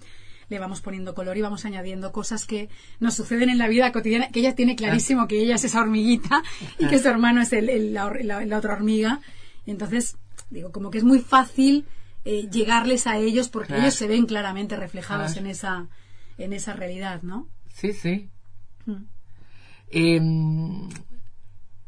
le 0.49 0.59
vamos 0.61 0.81
poniendo 0.81 1.13
color 1.15 1.37
y 1.37 1.41
vamos 1.43 1.65
añadiendo 1.65 2.13
cosas 2.13 2.47
que 2.47 2.69
nos 3.01 3.15
suceden 3.15 3.51
en 3.51 3.59
la 3.59 3.67
vida 3.67 3.91
cotidiana, 3.91 4.29
que 4.31 4.39
ella 4.41 4.55
tiene 4.55 4.77
clarísimo 4.77 5.27
que 5.27 5.41
ella 5.43 5.57
es 5.57 5.65
esa 5.65 5.81
hormiguita 5.81 6.43
y 6.79 6.87
que 6.87 7.01
su 7.01 7.09
hermano 7.09 7.41
es 7.43 7.53
el, 7.53 7.69
el- 7.69 7.95
la, 7.95 8.13
la- 8.23 8.45
la 8.47 8.59
otra 8.59 8.75
hormiga. 8.75 9.21
Y 9.67 9.73
entonces, 9.73 10.17
digo, 10.51 10.71
como 10.71 10.91
que 10.93 10.99
es 10.99 11.05
muy 11.05 11.19
fácil 11.19 11.85
eh, 12.25 12.49
llegarles 12.49 13.09
a 13.09 13.17
ellos 13.17 13.49
porque 13.49 13.69
Claro. 13.69 13.83
ellos 13.83 13.95
se 13.95 14.07
ven 14.07 14.27
claramente 14.27 14.77
reflejados 14.77 15.33
Claro. 15.33 15.47
en 15.47 15.51
esa 15.51 15.89
en 16.39 16.53
esa 16.53 16.75
realidad, 16.75 17.23
¿no? 17.23 17.49
Sí, 17.75 17.93
sí. 17.93 18.29
Mm. 18.87 19.03
Em, 19.91 20.89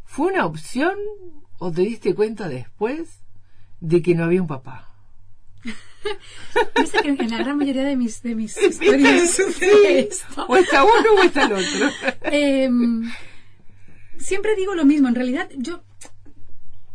¿Fue 0.05 0.33
una 0.33 0.45
opción 0.45 0.95
o 1.59 1.73
te 1.73 1.83
diste 1.83 2.15
cuenta 2.15 2.49
después 2.49 3.21
de 3.81 4.03
que 4.03 4.15
no 4.15 4.25
había 4.25 4.43
un 4.43 4.49
papá? 4.49 4.89
Que 7.03 7.09
en 7.09 7.31
la 7.31 7.39
gran 7.39 7.57
mayoría 7.57 7.85
de 7.85 7.97
mis, 7.97 8.23
de 8.23 8.35
mis 8.35 8.61
historias 8.63 9.35
sucede 9.35 10.01
esto. 10.01 10.47
O 10.49 10.57
está 10.57 10.85
uno 10.85 11.15
o 11.19 11.23
está 11.23 11.47
el 11.47 11.53
otro. 11.53 11.91
Em, 12.25 13.11
siempre 14.19 14.55
digo 14.57 14.75
lo 14.75 14.85
mismo. 14.85 15.09
En 15.09 15.15
realidad, 15.15 15.49
yo, 15.57 15.83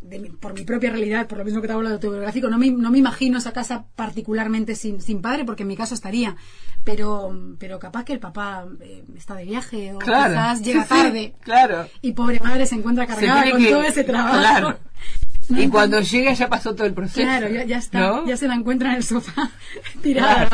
de 0.09 0.19
mi- 0.19 0.29
por 0.29 0.53
mi 0.53 0.63
propia 0.63 0.89
realidad, 0.91 1.27
por 1.27 1.37
lo 1.37 1.45
mismo 1.45 1.61
que 1.61 1.67
te 1.67 1.73
hablo 1.73 1.87
de 1.89 1.95
autobiográfico, 1.95 2.49
no 2.49 2.57
me, 2.57 2.69
no 2.71 2.89
me 2.91 2.97
imagino 2.99 3.37
esa 3.37 3.51
casa 3.53 3.85
particularmente 3.95 4.75
sin, 4.75 5.01
sin 5.01 5.21
padre, 5.21 5.45
porque 5.45 5.63
en 5.63 5.67
mi 5.69 5.75
caso 5.77 5.93
estaría. 5.93 6.35
Pero, 6.83 7.37
pero 7.59 7.79
capaz 7.79 8.05
que 8.05 8.13
el 8.13 8.19
papá 8.19 8.65
eh, 8.81 9.03
está 9.17 9.35
de 9.35 9.43
viaje 9.45 9.93
o 9.93 9.99
Claro. 9.99 10.33
quizás 10.33 10.61
llega 10.61 10.83
sí, 10.83 10.89
tarde. 10.89 11.35
claro. 11.41 11.87
Y 12.01 12.13
pobre 12.13 12.39
madre 12.39 12.65
se 12.65 12.75
encuentra 12.75 13.05
cargada 13.05 13.51
con 13.51 13.61
que- 13.61 13.69
todo 13.69 13.83
ese 13.83 14.03
trabajo. 14.03 14.37
Claro. 14.39 14.77
¿No? 15.49 15.61
Y 15.61 15.69
cuando 15.69 16.01
llega 16.01 16.33
ya 16.33 16.49
pasó 16.49 16.75
todo 16.75 16.85
el 16.87 16.93
proceso. 16.93 17.21
Claro, 17.21 17.47
ya, 17.49 17.63
ya 17.63 17.77
está, 17.77 17.99
¿no? 17.99 18.27
ya 18.27 18.35
se 18.35 18.47
la 18.49 18.55
encuentra 18.55 18.89
en 18.91 18.97
el 18.97 19.03
sofá 19.03 19.49
tirada. 20.01 20.49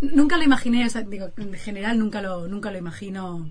Nunca 0.00 0.36
lo 0.36 0.44
imaginé, 0.44 0.86
o 0.86 0.90
sea, 0.90 1.02
digo, 1.02 1.30
en 1.36 1.54
general 1.54 1.98
nunca 1.98 2.20
lo, 2.22 2.46
nunca 2.46 2.70
lo 2.70 2.78
imagino 2.78 3.50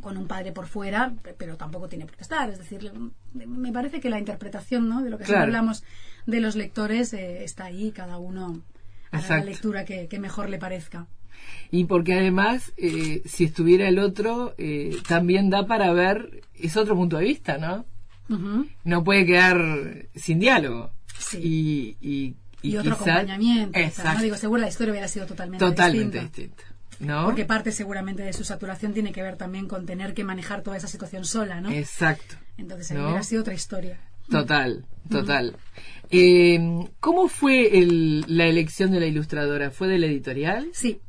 Con 0.00 0.16
un 0.16 0.26
padre 0.28 0.52
por 0.52 0.66
fuera, 0.66 1.12
pe- 1.22 1.34
pero 1.36 1.56
tampoco 1.56 1.88
tiene 1.88 2.06
por 2.06 2.14
qué 2.16 2.22
estar. 2.22 2.48
Es 2.50 2.58
decir, 2.58 2.92
me 3.34 3.72
parece 3.72 4.00
que 4.00 4.08
la 4.10 4.18
interpretación 4.18 4.88
¿no? 4.88 5.02
de 5.02 5.10
lo 5.10 5.18
que 5.18 5.24
siempre 5.24 5.46
Claro. 5.46 5.58
hablamos 5.58 5.82
de 6.26 6.40
los 6.40 6.54
lectores 6.56 7.12
eh, 7.12 7.42
está 7.44 7.64
ahí, 7.64 7.90
cada 7.90 8.18
uno 8.18 8.62
hará 9.10 9.38
la 9.38 9.44
lectura 9.44 9.84
que, 9.84 10.06
que 10.08 10.18
mejor 10.20 10.48
le 10.50 10.58
parezca. 10.58 11.06
Y 11.70 11.84
porque 11.84 12.14
además, 12.14 12.72
eh, 12.76 13.22
si 13.24 13.44
estuviera 13.44 13.88
el 13.88 13.98
otro, 13.98 14.54
eh, 14.58 14.96
también 15.08 15.50
da 15.50 15.66
para 15.66 15.92
ver, 15.92 16.42
es 16.54 16.76
otro 16.76 16.94
punto 16.96 17.16
de 17.18 17.24
vista, 17.24 17.58
¿no? 17.58 17.84
No 18.84 19.04
puede 19.04 19.24
quedar 19.24 20.06
sin 20.14 20.38
diálogo. 20.38 20.90
Sí. 21.18 21.38
Y, 21.42 21.96
y, 22.06 22.36
Y, 22.62 22.76
otro 22.76 22.92
quizá- 22.96 23.12
acompañamiento. 23.20 23.78
¿no? 24.04 24.20
Digo, 24.22 24.36
seguro 24.36 24.60
la 24.60 24.68
historia 24.68 24.92
hubiera 24.92 25.08
sido 25.08 25.26
totalmente, 25.26 25.64
Totalmente 25.64 26.20
distinta. 26.20 26.62
¿No? 27.00 27.24
Porque 27.26 27.44
parte 27.44 27.70
seguramente 27.72 28.22
de 28.22 28.32
su 28.32 28.42
saturación 28.44 28.92
tiene 28.92 29.12
que 29.12 29.22
ver 29.22 29.36
también 29.36 29.68
con 29.68 29.86
tener 29.86 30.14
que 30.14 30.24
manejar 30.24 30.62
toda 30.62 30.76
esa 30.76 30.88
situación 30.88 31.24
sola, 31.24 31.60
¿no? 31.60 31.70
Exacto. 31.70 32.34
Entonces 32.56 32.90
¿no? 32.96 33.04
hubiera 33.06 33.22
sido 33.22 33.42
otra 33.42 33.54
historia. 33.54 34.00
Total, 34.28 34.84
total. 35.08 35.56
Eh, 36.10 36.58
¿Cómo 37.00 37.28
fue 37.28 37.78
el- 37.78 38.24
la 38.26 38.46
elección 38.46 38.90
de 38.90 39.00
la 39.00 39.06
ilustradora? 39.06 39.70
¿Fue 39.70 39.88
de 39.88 39.98
la 39.98 40.06
editorial? 40.06 40.68
Sí, 40.72 41.00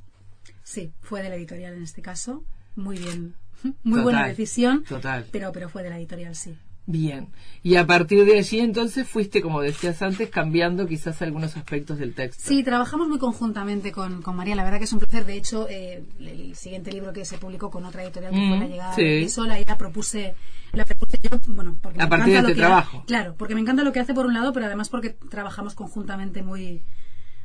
sí, 0.64 0.92
fue 1.02 1.22
de 1.24 1.30
la 1.30 1.36
editorial 1.36 1.74
en 1.74 1.84
este 1.84 2.02
caso. 2.02 2.44
Muy 2.76 2.98
bien. 2.98 3.34
Muy 3.84 4.00
Total, 4.00 4.04
buena 4.04 4.28
decisión. 4.28 4.84
total. 4.86 5.26
Pero, 5.32 5.52
pero 5.52 5.70
fue 5.70 5.84
de 5.84 5.90
la 5.90 5.98
editorial, 5.98 6.36
sí. 6.36 6.56
Bien. 6.92 7.28
Y 7.62 7.76
a 7.76 7.86
partir 7.86 8.26
de 8.26 8.40
allí 8.40 8.60
entonces 8.62 9.08
fuiste, 9.08 9.44
como 9.44 9.62
decías 9.62 10.02
antes, 10.02 10.30
cambiando 10.30 10.88
quizás 10.88 11.22
algunos 11.22 11.56
aspectos 11.56 12.00
del 12.00 12.16
texto. 12.16 12.42
Sí, 12.48 12.64
trabajamos 12.64 13.08
muy 13.08 13.20
conjuntamente 13.20 13.92
con, 13.92 14.24
con 14.24 14.36
María. 14.36 14.56
La 14.56 14.64
verdad 14.64 14.80
que 14.80 14.86
es 14.86 14.94
un 14.94 14.98
placer. 15.00 15.24
De 15.26 15.36
hecho, 15.36 15.68
eh, 15.70 16.04
el 16.20 16.56
siguiente 16.56 16.92
libro 16.92 17.14
que 17.14 17.26
se 17.26 17.38
publicó 17.38 17.70
con 17.70 17.86
otra 17.86 18.04
editorial 18.04 18.32
que 18.34 18.40
Mm, 18.40 18.50
fue 18.50 18.58
La 18.58 18.68
llegada 18.68 18.96
sí. 18.96 19.04
de 19.04 19.30
Sol, 19.30 19.52
ahí 19.52 19.64
la 19.68 19.78
propuse, 19.78 20.34
la 20.74 20.84
propuse 20.84 21.20
yo, 21.22 21.38
bueno, 21.50 21.78
porque 21.80 22.00
A 22.02 22.06
me 22.06 22.10
partir 22.10 22.30
encanta 22.34 22.38
de 22.38 22.42
lo 22.42 22.48
este 22.50 22.60
que 22.60 22.64
ha- 22.66 22.68
trabajo. 22.68 23.04
claro, 23.06 23.36
porque 23.38 23.54
me 23.54 23.62
encanta 23.62 23.84
lo 23.84 23.92
que 23.92 24.00
hace 24.00 24.16
por 24.16 24.26
un 24.26 24.34
lado, 24.34 24.52
pero 24.52 24.66
además 24.66 24.90
porque 24.90 25.12
trabajamos 25.30 25.76
conjuntamente 25.76 26.42
muy 26.42 26.82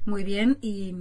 muy 0.06 0.22
bien. 0.24 0.58
Y 0.60 0.94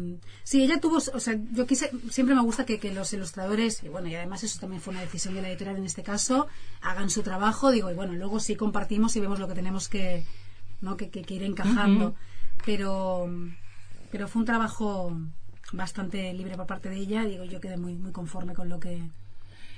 sí 0.44 0.64
ella 0.64 0.80
tuvo 0.80 0.98
o 0.98 1.20
sea 1.20 1.38
yo 1.52 1.66
quise 1.68 1.92
siempre 2.10 2.36
me 2.36 2.42
gusta 2.42 2.66
que, 2.66 2.80
que 2.80 2.94
los 2.94 3.12
ilustradores 3.14 3.84
y 3.84 3.90
bueno 3.90 4.08
y 4.08 4.16
además 4.16 4.44
eso 4.44 4.60
también 4.60 4.82
fue 4.82 4.92
una 4.94 5.02
decisión 5.02 5.34
de 5.34 5.42
la 5.42 5.50
editorial 5.50 5.78
en 5.78 5.86
este 5.86 6.04
caso 6.04 6.48
hagan 6.82 7.10
su 7.10 7.22
trabajo 7.24 7.72
digo 7.72 7.92
y 7.92 7.94
bueno 7.96 8.14
luego 8.14 8.40
sí 8.40 8.56
compartimos 8.56 9.16
y 9.16 9.20
vemos 9.20 9.40
lo 9.40 9.48
que 9.48 9.56
tenemos 9.56 9.90
que 9.90 10.26
no 10.82 10.96
que, 10.98 11.10
que- 11.10 11.24
que 11.24 11.34
ir 11.36 11.44
encajando. 11.44 12.16
Pero 12.66 13.30
pero 14.12 14.28
fue 14.28 14.40
un 14.42 14.46
trabajo 14.46 15.18
bastante 15.74 16.34
libre 16.34 16.56
por 16.56 16.68
parte 16.68 16.90
de 16.90 16.98
ella 16.98 17.24
digo 17.26 17.44
yo 17.46 17.60
quedé 17.60 17.78
muy 17.78 17.96
muy 17.96 18.12
conforme 18.12 18.54
con 18.54 18.70
lo 18.70 18.80
que 18.80 19.02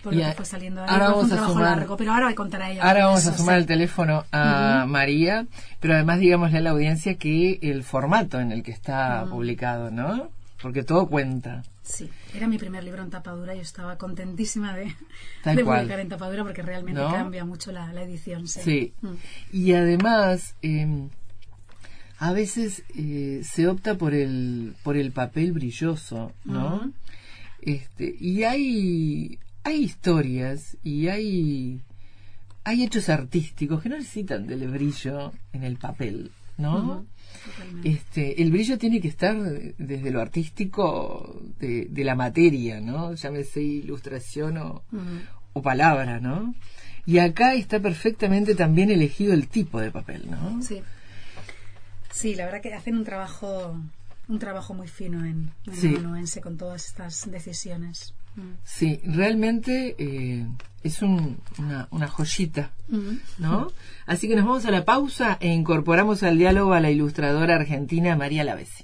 con 0.06 0.14
Y 0.14 0.18
lo 0.20 0.26
a- 0.26 0.30
que 0.30 0.36
fue 0.38 0.46
saliendo 0.46 0.82
de 0.82 0.88
ahí. 0.88 0.94
ahora 0.94 1.10
vamos 1.10 1.26
un 1.26 1.32
a 1.32 1.36
trabajo 1.36 1.54
sumar- 1.54 1.78
largo 1.78 1.98
pero 1.98 2.14
ahora 2.14 2.34
contará 2.36 2.72
ella 2.72 2.84
Ahora 2.88 3.06
vamos 3.08 3.26
a 3.28 3.36
sumar 3.38 3.58
el 3.58 3.66
teléfono 3.66 4.24
a 4.32 4.86
María, 4.88 5.46
pero 5.82 5.96
además 5.96 6.20
digámosle 6.20 6.60
a 6.60 6.62
la 6.62 6.70
audiencia 6.70 7.16
que 7.16 7.60
el 7.62 7.84
formato 7.84 8.40
en 8.40 8.52
el 8.54 8.64
que 8.64 8.72
está 8.72 9.26
publicado, 9.30 9.92
¿no? 9.92 10.30
Porque 10.62 10.84
todo 10.84 11.08
cuenta. 11.08 11.64
Sí, 11.84 12.10
era 12.34 12.48
mi 12.48 12.58
primer 12.58 12.84
libro 12.84 13.04
en 13.04 13.10
tapadura 13.12 13.54
y 13.54 13.58
yo 13.58 13.62
estaba 13.64 13.98
contentísima 13.98 14.74
de, 14.76 14.86
publicar 15.44 16.00
en 16.00 16.10
tapadura 16.10 16.44
porque 16.44 16.62
realmente 16.64 17.00
¿No? 17.00 17.12
cambia 17.12 17.46
mucho 17.46 17.72
la, 17.72 17.92
la 17.94 18.02
edición. 18.04 18.48
Sí. 18.48 18.62
Sí. 18.64 18.94
Mm. 19.02 19.14
Y 19.52 19.74
además, 19.74 20.56
eh, 20.64 21.08
a 22.18 22.32
veces 22.32 22.84
eh, 22.98 23.42
se 23.44 23.68
opta 23.68 23.96
por 23.96 24.14
el, 24.16 24.74
por 24.82 24.98
el 24.98 25.12
papel 25.12 25.52
brilloso, 25.52 26.32
¿no? 26.46 26.92
Este, 27.62 28.16
y 28.20 28.44
hay, 28.44 29.38
hay 29.66 29.84
historias 29.84 30.78
y 30.84 31.08
hay, 31.10 31.82
hay 32.64 32.84
hechos 32.84 33.10
artísticos 33.10 33.82
que 33.82 33.90
no 33.90 33.98
necesitan 33.98 34.48
del 34.48 34.68
brillo 34.70 35.34
en 35.54 35.64
el 35.64 35.78
papel, 35.78 36.32
¿no? 36.58 37.06
Este, 37.84 38.42
el 38.42 38.52
brillo 38.52 38.78
tiene 38.78 39.02
que 39.02 39.08
estar 39.10 39.36
desde 39.78 40.12
lo 40.12 40.22
artístico 40.22 41.42
de, 41.60 41.88
de 41.90 42.04
la 42.04 42.16
materia, 42.16 42.80
¿no? 42.80 43.14
Llámese 43.14 43.62
ilustración 43.62 44.58
o, 44.58 44.84
Ujú. 44.92 45.04
o 45.54 45.62
palabra, 45.62 46.20
¿no? 46.20 46.56
Y 47.08 47.20
acá 47.20 47.54
está 47.54 47.80
perfectamente 47.80 48.56
también 48.56 48.90
elegido 48.90 49.34
el 49.34 49.48
tipo 49.48 49.80
de 49.80 49.92
papel, 49.92 50.30
¿no? 50.30 50.62
Sí. 50.64 50.82
Sí, 52.12 52.34
la 52.36 52.46
verdad 52.46 52.62
que 52.62 52.74
hacen 52.74 52.96
un 52.96 53.04
trabajo 53.04 53.80
un 54.28 54.40
trabajo 54.40 54.74
muy 54.74 54.88
fino 54.88 55.24
en, 55.24 55.52
en 55.68 56.28
Sí. 56.28 56.40
con 56.42 56.58
todas 56.58 56.88
estas 56.88 57.30
decisiones. 57.30 58.14
Sí, 58.64 59.00
realmente 59.06 59.96
eh, 59.98 60.46
es 60.84 61.02
un- 61.02 61.38
una, 61.58 61.88
una 61.92 62.08
joyita, 62.08 62.72
¿no? 63.40 63.68
Así 64.06 64.28
que 64.28 64.36
nos 64.36 64.46
vamos 64.46 64.66
a 64.66 64.72
la 64.72 64.84
pausa 64.86 65.38
e 65.40 65.54
incorporamos 65.54 66.22
al 66.24 66.38
diálogo 66.38 66.74
a 66.74 66.80
la 66.82 66.92
ilustradora 66.92 67.56
argentina 67.56 68.16
María 68.16 68.44
Lavesi. 68.44 68.84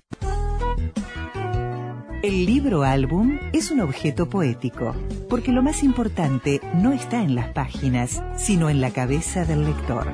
El 2.24 2.46
libro 2.46 2.84
álbum 2.84 3.40
es 3.52 3.72
un 3.72 3.82
objeto 3.82 4.30
poético, 4.30 4.96
porque 5.28 5.52
lo 5.52 5.64
más 5.64 5.82
importante 5.84 6.62
no 6.76 6.94
está 6.94 7.24
en 7.24 7.34
las 7.34 7.50
páginas, 7.50 8.22
sino 8.38 8.70
en 8.70 8.80
la 8.80 8.92
cabeza 8.92 9.44
del 9.44 9.64
lector. 9.66 10.08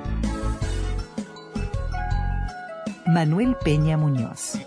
Manuel 3.05 3.55
Peña 3.63 3.97
Muñoz. 3.97 4.57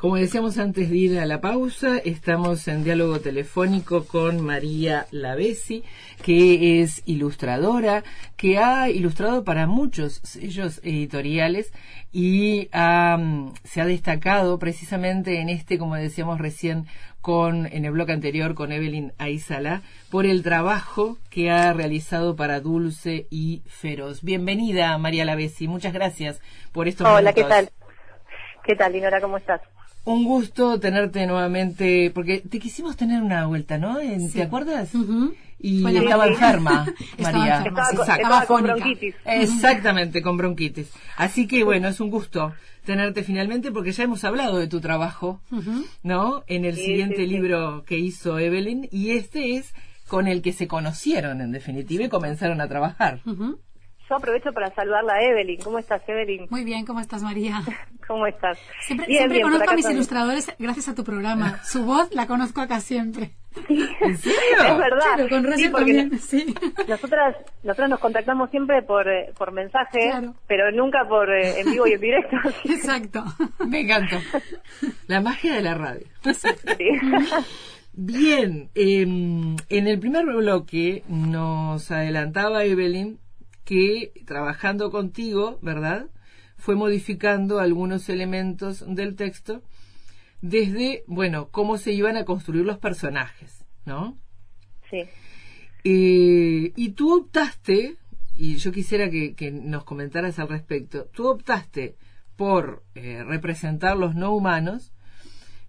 Como 0.00 0.16
decíamos 0.16 0.56
antes 0.56 0.88
de 0.88 0.96
ir 0.96 1.18
a 1.18 1.26
la 1.26 1.42
pausa, 1.42 1.98
estamos 1.98 2.66
en 2.68 2.84
diálogo 2.84 3.20
telefónico 3.20 4.06
con 4.06 4.40
María 4.40 5.04
Lavesi, 5.10 5.84
que 6.24 6.80
es 6.80 7.02
ilustradora, 7.04 8.02
que 8.38 8.56
ha 8.56 8.88
ilustrado 8.88 9.44
para 9.44 9.66
muchos 9.66 10.22
sellos 10.24 10.80
editoriales 10.84 11.70
y 12.12 12.70
mm, 12.72 13.48
se 13.62 13.80
ha 13.82 13.84
destacado 13.84 14.58
precisamente 14.58 15.38
en 15.38 15.50
este, 15.50 15.76
como 15.76 15.96
decíamos 15.96 16.38
recién, 16.38 16.86
con 17.20 17.66
en 17.66 17.84
el 17.84 17.90
bloque 17.90 18.12
anterior 18.12 18.54
con 18.54 18.72
Evelyn 18.72 19.12
Aizala, 19.18 19.82
por 20.10 20.24
el 20.24 20.42
trabajo 20.42 21.18
que 21.28 21.50
ha 21.50 21.74
realizado 21.74 22.36
para 22.36 22.60
Dulce 22.60 23.26
y 23.28 23.64
Feroz. 23.66 24.22
Bienvenida, 24.22 24.96
María 24.96 25.26
Lavesi. 25.26 25.68
Muchas 25.68 25.92
gracias 25.92 26.40
por 26.72 26.88
estos 26.88 27.06
Hola, 27.06 27.34
¿qué 27.34 27.44
tal? 27.44 27.68
¿Qué 28.64 28.74
tal, 28.76 28.94
Dinora? 28.94 29.20
¿Cómo 29.20 29.36
estás? 29.36 29.60
Un 30.04 30.24
gusto 30.24 30.80
tenerte 30.80 31.26
nuevamente, 31.26 32.10
porque 32.14 32.38
te 32.40 32.58
quisimos 32.58 32.96
tener 32.96 33.22
una 33.22 33.46
vuelta, 33.46 33.78
¿no? 33.78 34.00
En- 34.00 34.30
¿Te 34.32 34.42
acuerdas? 34.42 34.90
Y 35.58 35.84
estaba 35.86 36.16
María. 36.26 36.32
enferma, 36.32 36.86
Estaba 37.18 37.38
María. 37.38 37.56
enferma, 37.58 37.82
Estaba, 37.90 38.46
con, 38.46 38.60
estaba 38.60 38.74
bronquitis. 38.74 39.14
Exactamente, 39.26 40.22
con 40.22 40.36
bronquitis. 40.36 40.90
Así 41.16 41.46
que 41.46 41.64
bueno, 41.64 41.88
es 41.88 42.00
un 42.00 42.10
gusto 42.10 42.54
tenerte 42.84 43.22
finalmente 43.24 43.70
porque 43.70 43.92
ya 43.92 44.04
hemos 44.04 44.24
hablado 44.24 44.56
de 44.58 44.68
tu 44.68 44.80
trabajo. 44.80 45.40
¿no? 46.02 46.44
En 46.46 46.64
el 46.64 46.76
Sí, 46.76 46.84
siguiente 46.86 47.16
sí, 47.16 47.26
libro 47.26 47.84
que 47.86 47.98
hizo 47.98 48.38
Evelyn 48.38 48.88
y 48.90 49.10
este 49.10 49.56
es 49.56 49.74
con 50.08 50.26
el 50.26 50.40
que 50.42 50.52
se 50.54 50.66
conocieron 50.66 51.40
en 51.42 51.52
definitiva 51.52 52.04
y 52.04 52.08
comenzaron 52.08 52.60
a 52.62 52.68
trabajar. 52.68 53.20
Ujú. 53.26 53.60
Yo 54.10 54.16
aprovecho 54.16 54.52
para 54.52 54.74
saludarla 54.74 55.14
a 55.14 55.22
Evelyn. 55.22 55.60
¿Cómo 55.62 55.78
estás, 55.78 56.02
Evelyn? 56.08 56.48
Muy 56.50 56.64
bien, 56.64 56.84
¿cómo 56.84 56.98
estás, 56.98 57.22
María? 57.22 57.62
¿Cómo 58.08 58.26
estás? 58.26 58.58
Siempre, 58.80 59.06
Bien, 59.06 59.18
siempre 59.20 59.36
bien, 59.38 59.42
por 59.44 59.52
conozco 59.52 59.70
a 59.70 59.76
mis 59.76 59.84
también. 59.84 59.96
ilustradores 59.98 60.52
gracias 60.58 60.88
a 60.88 60.94
tu 60.96 61.04
programa. 61.04 61.62
Su 61.62 61.84
voz 61.84 62.12
la 62.12 62.26
conozco 62.26 62.60
acá 62.60 62.80
siempre. 62.80 63.30
¿En 63.68 64.16
serio? 64.18 64.38
Es 64.58 64.78
verdad. 64.78 65.14
Claro, 65.14 65.28
con 65.28 65.56
Sí, 65.56 65.70
también, 65.70 66.18
sí. 66.18 66.54
Nosotras, 66.88 67.36
nosotras 67.62 67.88
nos 67.90 68.00
contactamos 68.00 68.50
siempre 68.50 68.82
por, 68.82 69.08
eh, 69.08 69.32
por 69.38 69.52
mensaje, 69.52 70.10
Claro. 70.10 70.34
pero 70.48 70.72
nunca 70.72 71.04
por 71.08 71.30
eh, 71.30 71.60
en 71.60 71.70
vivo 71.70 71.86
y 71.86 71.92
en 71.92 72.00
directo. 72.00 72.36
Exacto. 72.64 73.24
Me 73.68 73.80
encantó. 73.82 74.16
La 75.06 75.20
magia 75.20 75.54
de 75.54 75.62
la 75.62 75.74
radio. 75.74 76.06
Sí. 76.34 76.48
Bien, 77.92 78.70
em, 78.74 79.56
en 79.68 79.86
el 79.88 79.98
primer 80.00 80.24
bloque 80.24 81.02
nos 81.08 81.90
adelantaba 81.90 82.64
Evelyn 82.64 83.18
que 83.70 84.12
trabajando 84.26 84.90
contigo, 84.90 85.60
¿verdad? 85.62 86.10
Fue 86.56 86.74
modificando 86.74 87.60
algunos 87.60 88.08
elementos 88.08 88.84
del 88.84 89.14
texto 89.14 89.62
desde, 90.40 91.04
bueno, 91.06 91.50
cómo 91.50 91.78
se 91.78 91.92
iban 91.92 92.16
a 92.16 92.24
construir 92.24 92.66
los 92.66 92.78
personajes, 92.78 93.64
¿no? 93.86 94.18
sí. 94.90 95.04
Eh, 95.84 96.72
y 96.74 96.88
tú 96.90 97.16
optaste, 97.16 97.96
y 98.34 98.56
yo 98.56 98.72
quisiera 98.72 99.08
que, 99.08 99.36
que 99.36 99.52
nos 99.52 99.84
comentaras 99.84 100.40
al 100.40 100.48
respecto, 100.48 101.04
tú 101.04 101.28
optaste 101.28 101.94
por 102.34 102.82
eh, 102.96 103.22
representar 103.22 103.96
los 103.96 104.16
no 104.16 104.34
humanos, 104.34 104.92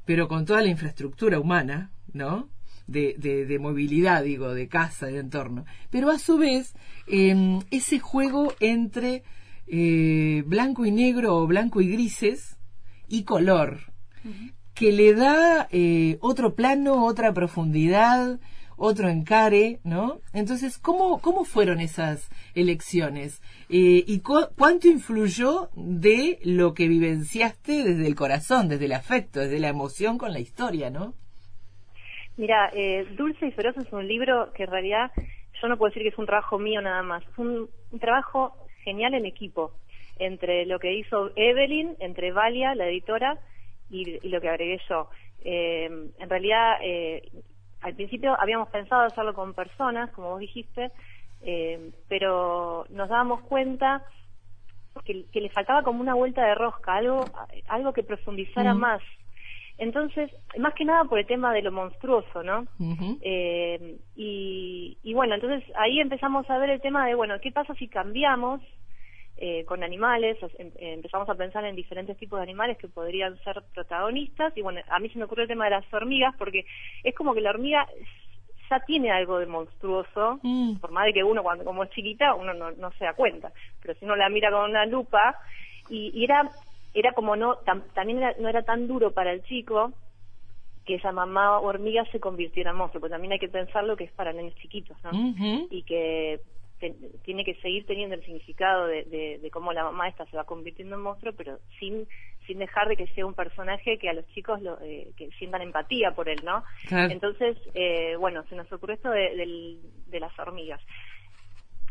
pero 0.06 0.28
con 0.28 0.45
toda 0.45 0.63
la 0.63 0.69
infraestructura 0.69 1.39
humana, 1.39 1.91
¿no? 2.13 2.49
De, 2.91 3.15
de, 3.17 3.45
de 3.45 3.60
movilidad, 3.60 4.23
digo, 4.23 4.54
de 4.54 4.67
casa, 4.67 5.08
de 5.08 5.19
entorno. 5.19 5.65
Pero 5.89 6.10
a 6.10 6.19
su 6.19 6.38
vez, 6.38 6.73
eh, 7.08 7.60
ese 7.71 7.99
juego 7.99 8.54
entre 8.60 9.23
eh, 9.67 10.43
blanco 10.45 10.86
y 10.86 10.91
negro 10.91 11.38
o 11.38 11.47
blanco 11.47 11.80
y 11.82 11.88
grises 11.89 12.58
y 13.08 13.23
color, 13.23 13.80
que 14.73 14.91
le 14.91 15.13
da 15.13 15.67
eh, 15.71 16.17
otro 16.21 16.54
plano, 16.56 17.06
otra 17.06 17.34
profundidad, 17.34 18.39
otro 18.77 19.10
encare, 19.10 19.80
¿no? 19.84 20.21
Entonces, 20.34 20.77
¿cómo, 20.77 21.19
cómo 21.19 21.43
fueron 21.45 21.80
esas 21.80 22.30
elecciones? 22.56 23.41
Eh, 23.69 24.04
¿Y 24.08 24.19
cu- 24.19 24.49
cuánto 24.58 24.88
influyó 24.88 25.69
de 25.75 26.39
lo 26.43 26.73
que 26.73 26.88
vivenciaste 26.88 27.84
desde 27.84 28.08
el 28.08 28.15
corazón, 28.15 28.67
desde 28.69 28.86
el 28.86 28.93
afecto, 28.93 29.39
desde 29.39 29.60
la 29.60 29.69
emoción 29.69 30.17
con 30.17 30.34
la 30.34 30.39
historia, 30.39 30.89
¿no? 30.89 31.13
Mira, 32.38 32.70
eh, 32.74 33.06
Dulce 33.12 33.48
y 33.48 33.52
Feroz 33.52 33.78
es 33.78 33.91
un 33.91 34.08
libro 34.08 34.52
que 34.54 34.63
en 34.63 34.72
realidad 34.72 35.12
yo 35.62 35.67
no 35.67 35.78
puedo 35.78 35.89
decir 35.89 36.04
que 36.04 36.10
es 36.10 36.17
un 36.17 36.26
trabajo 36.26 36.58
mío 36.58 36.82
nada 36.82 37.04
más. 37.04 37.24
Es 37.24 37.38
un, 37.38 37.70
un 37.91 38.00
trabajo 38.00 38.56
genial 38.84 39.13
en 39.13 39.26
equipo, 39.26 39.74
entre 40.17 40.65
lo 40.65 40.80
que 40.80 40.94
hizo 40.94 41.32
Evelyn, 41.36 41.96
entre 42.00 42.32
Valia, 42.32 42.74
la 42.76 42.88
editora, 42.88 43.38
y, 43.89 44.20
y 44.26 44.30
lo 44.30 44.39
que 44.41 44.50
agregué 44.50 44.80
yo. 44.89 45.10
Eh, 45.44 45.86
en 46.17 46.30
realidad, 46.30 46.78
eh, 46.82 47.30
al 47.82 47.96
principio 47.96 48.39
habíamos 48.39 48.70
pensado 48.70 49.02
hacerlo 49.04 49.34
con 49.34 49.54
personas, 49.54 50.10
como 50.12 50.30
vos 50.32 50.39
dijiste, 50.39 50.91
eh, 51.41 51.91
pero 52.08 52.86
nos 52.89 53.10
dábamos 53.10 53.41
cuenta 53.41 54.04
que, 55.04 55.26
que 55.32 55.41
le 55.41 55.50
faltaba 55.50 55.84
como 55.84 56.00
una 56.02 56.13
vuelta 56.13 56.46
de 56.46 56.56
rosca, 56.56 56.96
algo, 56.96 57.32
algo 57.67 57.94
que 57.94 58.04
profundizara 58.04 58.74
Mm. 58.74 58.78
más. 58.80 59.02
Entonces, 59.82 60.30
más 60.60 60.76
que 60.76 60.86
nada 60.86 61.06
por 61.06 61.17
el 61.17 61.26
tema 61.26 61.52
de 61.56 61.63
lo 61.63 61.72
monstruoso, 61.72 62.44
¿no? 62.44 62.67
Eh, 63.20 63.98
y, 64.15 64.96
y 65.02 65.13
bueno, 65.15 65.34
entonces 65.34 65.63
ahí 65.76 66.00
empezamos 66.00 66.48
a 66.52 66.60
ver 66.60 66.70
el 66.70 66.82
tema 66.82 67.08
de, 67.08 67.15
bueno, 67.15 67.39
¿qué 67.41 67.52
pasa 67.52 67.74
si 67.74 67.88
cambiamos 67.88 68.62
eh, 69.38 69.65
con 69.65 69.82
animales? 69.84 70.38
Em- 70.60 70.72
eh, 70.78 70.94
empezamos 70.94 71.28
a 71.30 71.34
pensar 71.34 71.65
en 71.65 71.76
diferentes 71.76 72.15
tipos 72.17 72.38
de 72.38 72.44
animales 72.44 72.78
que 72.78 72.89
podrían 72.89 73.39
ser 73.39 73.63
protagonistas. 73.74 74.56
Y 74.56 74.62
bueno, 74.62 74.82
a 74.88 75.00
mí 75.00 75.10
se 75.10 75.17
me 75.17 75.26
ocurrió 75.26 75.44
el 75.44 75.50
tema 75.50 75.65
de 75.65 75.72
las 75.72 75.91
hormigas, 75.91 76.36
porque 76.38 76.63
es 77.04 77.15
como 77.15 77.34
que 77.34 77.41
la 77.41 77.50
hormiga 77.50 77.88
ya 78.70 78.80
tiene 78.82 79.10
algo 79.12 79.39
de 79.39 79.48
monstruoso, 79.48 80.39
Mm. 80.44 80.76
por 80.80 80.91
más 80.91 81.06
de 81.06 81.13
que 81.13 81.24
uno, 81.24 81.41
cuando 81.41 81.65
como 81.65 81.84
es 81.86 81.89
chiquita, 81.89 82.36
uno 82.36 82.54
no, 82.54 82.70
no 82.70 82.91
se 83.00 83.06
da 83.06 83.15
cuenta. 83.15 83.52
Pero 83.82 83.96
si 83.96 84.06
uno 84.06 84.15
la 84.15 84.30
mira 84.30 84.52
con 84.52 84.70
una 84.70 84.86
lupa, 84.86 85.36
y, 85.89 86.12
y 86.13 86.24
era 86.24 86.52
era 86.93 87.13
como 87.13 87.36
no, 87.36 87.58
tam- 87.65 87.84
también 87.93 88.19
era- 88.19 88.36
no 88.39 88.49
era 88.49 88.63
tan 88.63 88.88
duro 88.88 89.12
para 89.12 89.32
el 89.32 89.43
chico 89.43 89.93
que 90.86 90.95
esa 90.95 91.12
mamá 91.12 91.60
hormiga 91.60 92.04
se 92.12 92.19
convirtiera 92.19 92.71
en 92.71 92.77
monstruo, 92.77 93.01
porque 93.01 93.12
también 93.13 93.34
hay 93.34 93.39
que 93.39 93.49
pensar 93.49 93.84
lo 93.84 93.95
que 93.95 94.06
es 94.06 94.12
para 94.13 94.34
nenes 94.34 94.56
chiquitos, 94.56 94.97
¿no? 95.04 95.12
Y 95.69 95.84
que 95.84 96.41
te- 96.80 96.95
tiene 97.23 97.45
que 97.45 97.54
seguir 97.62 97.86
teniendo 97.86 98.15
el 98.15 98.23
significado 98.25 98.88
de, 98.88 99.04
de- 99.04 99.38
de 99.39 99.51
cómo 99.51 99.71
la 99.73 99.84
mamá 99.84 100.08
esta 100.08 100.25
se 100.25 100.36
va 100.36 100.43
convirtiendo 100.45 100.95
en 100.95 101.01
monstruo, 101.04 101.34
pero 101.38 101.60
sin 101.80 102.08
sin 102.47 102.58
dejar 102.58 102.88
de 102.88 102.97
que 102.97 103.06
sea 103.13 103.23
un 103.27 103.36
personaje 103.36 103.99
que 103.99 104.10
a 104.10 104.13
los 104.13 104.25
chicos 104.30 104.60
lo, 104.63 104.82
eh, 104.82 105.12
que 105.15 105.30
sientan 105.38 105.62
empatía 105.62 106.15
por 106.15 106.27
él, 106.27 106.39
¿no? 106.43 106.63
Claro. 106.88 107.13
Entonces, 107.13 107.56
eh, 107.75 108.15
bueno, 108.17 108.43
se 108.49 108.56
nos 108.56 108.69
ocurrió 108.73 108.95
esto 108.95 109.12
de, 109.12 109.77
de 110.08 110.19
las 110.19 110.38
hormigas. 110.39 110.82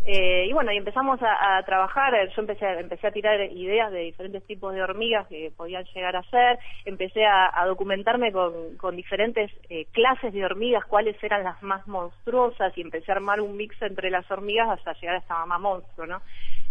Eh, 0.02 0.46
y 0.48 0.52
bueno, 0.54 0.72
y 0.72 0.78
empezamos 0.78 1.20
a, 1.22 1.58
a 1.58 1.62
trabajar, 1.64 2.14
yo 2.34 2.40
empecé, 2.40 2.64
a- 2.64 2.80
empecé 2.80 3.06
a 3.06 3.12
tirar 3.12 3.38
ideas 3.52 3.92
de 3.92 3.98
diferentes 4.00 4.44
tipos 4.46 4.72
de 4.74 4.82
hormigas 4.82 5.26
que 5.28 5.52
podían 5.54 5.84
llegar 5.94 6.16
a 6.16 6.22
ser, 6.24 6.58
empecé 6.86 7.26
a, 7.26 7.50
a 7.54 7.66
documentarme 7.66 8.32
con, 8.32 8.76
con 8.78 8.96
diferentes 8.96 9.50
eh, 9.68 9.86
clases 9.92 10.32
de 10.32 10.44
hormigas, 10.44 10.86
cuáles 10.86 11.22
eran 11.22 11.44
las 11.44 11.62
más 11.62 11.86
monstruosas, 11.86 12.72
y 12.76 12.80
empecé 12.80 13.12
a 13.12 13.16
armar 13.16 13.40
un 13.42 13.56
mix 13.56 13.80
entre 13.82 14.10
las 14.10 14.28
hormigas 14.30 14.70
hasta 14.70 14.94
llegar 14.94 15.16
a 15.16 15.18
esta 15.18 15.34
mamá 15.34 15.58
monstruo, 15.58 16.06
¿no? 16.06 16.22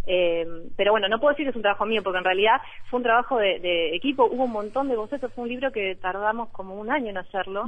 Eh, 0.07 0.47
pero 0.75 0.91
bueno, 0.91 1.07
no 1.07 1.19
puedo 1.19 1.33
decir 1.33 1.45
que 1.45 1.51
es 1.51 1.55
un 1.55 1.61
trabajo 1.61 1.85
mío, 1.85 2.01
porque 2.01 2.17
en 2.17 2.23
realidad 2.25 2.59
fue 2.89 2.97
un 2.97 3.03
trabajo 3.03 3.37
de, 3.37 3.59
de 3.59 3.95
equipo, 3.95 4.25
hubo 4.25 4.45
un 4.45 4.51
montón 4.51 4.89
de 4.89 4.95
bocetos, 4.95 5.31
fue 5.33 5.43
un 5.43 5.49
libro 5.49 5.71
que 5.71 5.95
tardamos 5.97 6.49
como 6.49 6.73
un 6.73 6.89
año 6.89 7.09
en 7.11 7.17
hacerlo, 7.19 7.65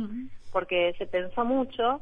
porque 0.51 0.95
se 0.97 1.05
pensó 1.05 1.45
mucho. 1.45 2.01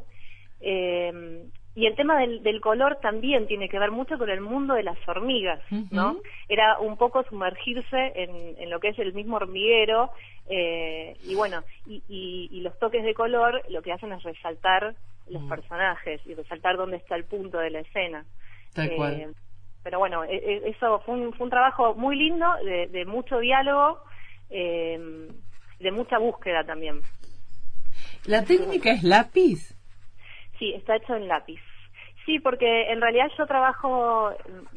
Eh, 0.62 1.44
y 1.76 1.86
el 1.86 1.96
tema 1.96 2.20
del, 2.20 2.44
del 2.44 2.60
color 2.62 2.98
también 3.02 3.48
tiene 3.48 3.70
que 3.70 3.80
ver 3.80 3.92
mucho 3.92 4.18
con 4.18 4.30
el 4.30 4.42
mundo 4.42 4.74
de 4.74 4.84
las 4.84 4.98
hormigas, 5.08 5.62
¿no? 5.92 6.18
Era 6.50 6.80
un 6.80 6.98
poco 6.98 7.24
sumergirse 7.24 8.12
en, 8.16 8.56
en 8.58 8.70
lo 8.70 8.80
que 8.80 8.90
es 8.90 9.00
el 9.00 9.14
mismo 9.14 9.38
hormiguero 9.38 10.12
eh, 10.50 11.16
y 11.26 11.36
bueno, 11.36 11.64
y, 11.86 12.02
y- 12.10 12.50
y 12.52 12.62
los 12.62 12.78
toques 12.80 13.04
de 13.04 13.14
color 13.14 13.62
lo 13.70 13.82
que 13.82 13.94
hacen 13.94 14.12
es 14.12 14.24
resaltar 14.24 14.96
los 15.30 15.44
personajes 15.44 16.20
y 16.26 16.34
resaltar 16.34 16.76
dónde 16.76 16.98
está 16.98 17.16
el 17.16 17.26
punto 17.26 17.60
de 17.60 17.70
la 17.70 17.80
escena. 17.82 18.26
Tal 18.74 18.90
Eh, 18.90 18.96
cual. 18.96 19.36
Pero 19.84 20.00
bueno, 20.00 20.24
e- 20.26 20.36
e- 20.36 20.70
eso 20.70 21.00
fue 21.06 21.14
un, 21.16 21.34
fue 21.34 21.46
un 21.46 21.50
trabajo 21.52 21.94
muy 21.94 22.16
lindo, 22.18 22.48
de, 22.66 22.88
de 22.88 23.06
mucho 23.06 23.40
diálogo. 23.40 24.00
eh, 24.50 25.30
de 25.80 25.92
mucha 25.92 26.18
búsqueda 26.18 26.66
también. 26.66 27.00
¿La 28.26 28.44
técnica 28.44 28.92
es 28.92 29.04
lápiz? 29.04 29.76
Sí, 30.60 30.74
está 30.74 30.98
hecho 30.98 31.16
en 31.16 31.28
lápiz. 31.28 31.60
Sí, 32.26 32.38
porque 32.38 32.92
en 32.92 33.02
realidad 33.02 33.32
yo 33.38 33.48
trabajo 33.48 34.32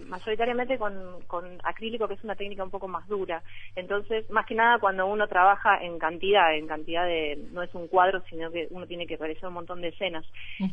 mayoritariamente 0.07 0.79
con, 0.79 1.61
acrílico, 1.65 2.09
que 2.09 2.15
es 2.15 2.25
una 2.25 2.35
técnica 2.37 2.65
un 2.65 2.71
poco 2.71 2.89
más 2.89 3.07
dura. 3.09 3.43
Entonces, 3.77 4.31
más 4.31 4.47
que 4.47 4.55
nada 4.55 4.79
cuando 4.79 5.07
uno 5.07 5.27
trabaja 5.27 5.77
en 5.83 5.99
cantidad, 5.99 6.55
en 6.55 6.67
cantidad 6.67 7.05
de, 7.05 7.39
no 7.53 7.63
es 7.63 7.75
un 7.75 7.89
cuadro, 7.89 8.23
sino 8.31 8.51
que 8.51 8.69
uno 8.71 8.87
tiene 8.87 9.07
que 9.07 9.19
realizar 9.19 9.49
un 9.49 9.55
montón 9.57 9.83
de 9.83 9.89
escenas. 9.89 10.25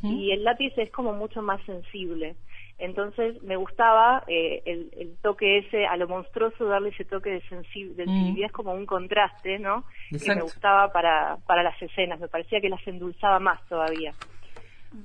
Y 0.03 0.31
el 0.31 0.45
lápiz 0.45 0.71
es 0.77 0.89
como 0.91 1.11
mucho 1.11 1.41
más 1.41 1.61
sensible. 1.65 2.37
Entonces 2.77 3.43
me 3.43 3.57
gustaba 3.57 4.23
eh, 4.27 4.61
el, 4.65 5.17
toque 5.21 5.57
ese, 5.57 5.85
a 5.85 5.97
lo 5.97 6.07
monstruoso, 6.07 6.63
darle 6.65 6.89
ese 6.89 7.03
toque 7.03 7.29
de, 7.29 7.41
sensibilidad, 7.41 8.45
es 8.45 8.53
como 8.53 8.71
un 8.73 8.85
contraste, 8.85 9.59
¿no? 9.59 9.83
Que 10.11 10.33
me 10.33 10.41
gustaba 10.43 10.93
para, 10.93 11.39
para 11.45 11.61
las 11.61 11.81
escenas, 11.81 12.21
me 12.21 12.29
parecía 12.29 12.61
que 12.61 12.69
las 12.69 12.87
endulzaba 12.87 13.39
más 13.39 13.59
todavía. 13.67 14.13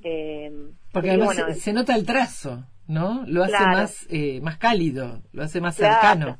Eh, 0.02 0.50
porque 0.92 1.10
además 1.10 1.36
se, 1.58 1.72
nota 1.72 1.94
el 1.94 2.06
trazo, 2.06 2.64
¿no? 2.86 3.24
Lo 3.26 3.44
hace 3.44 3.64
más, 3.64 4.06
eh, 4.10 4.40
más 4.40 4.58
cálido, 4.58 5.22
lo 5.32 5.42
hace 5.42 5.60
más 5.60 5.76
cercano. 5.76 6.38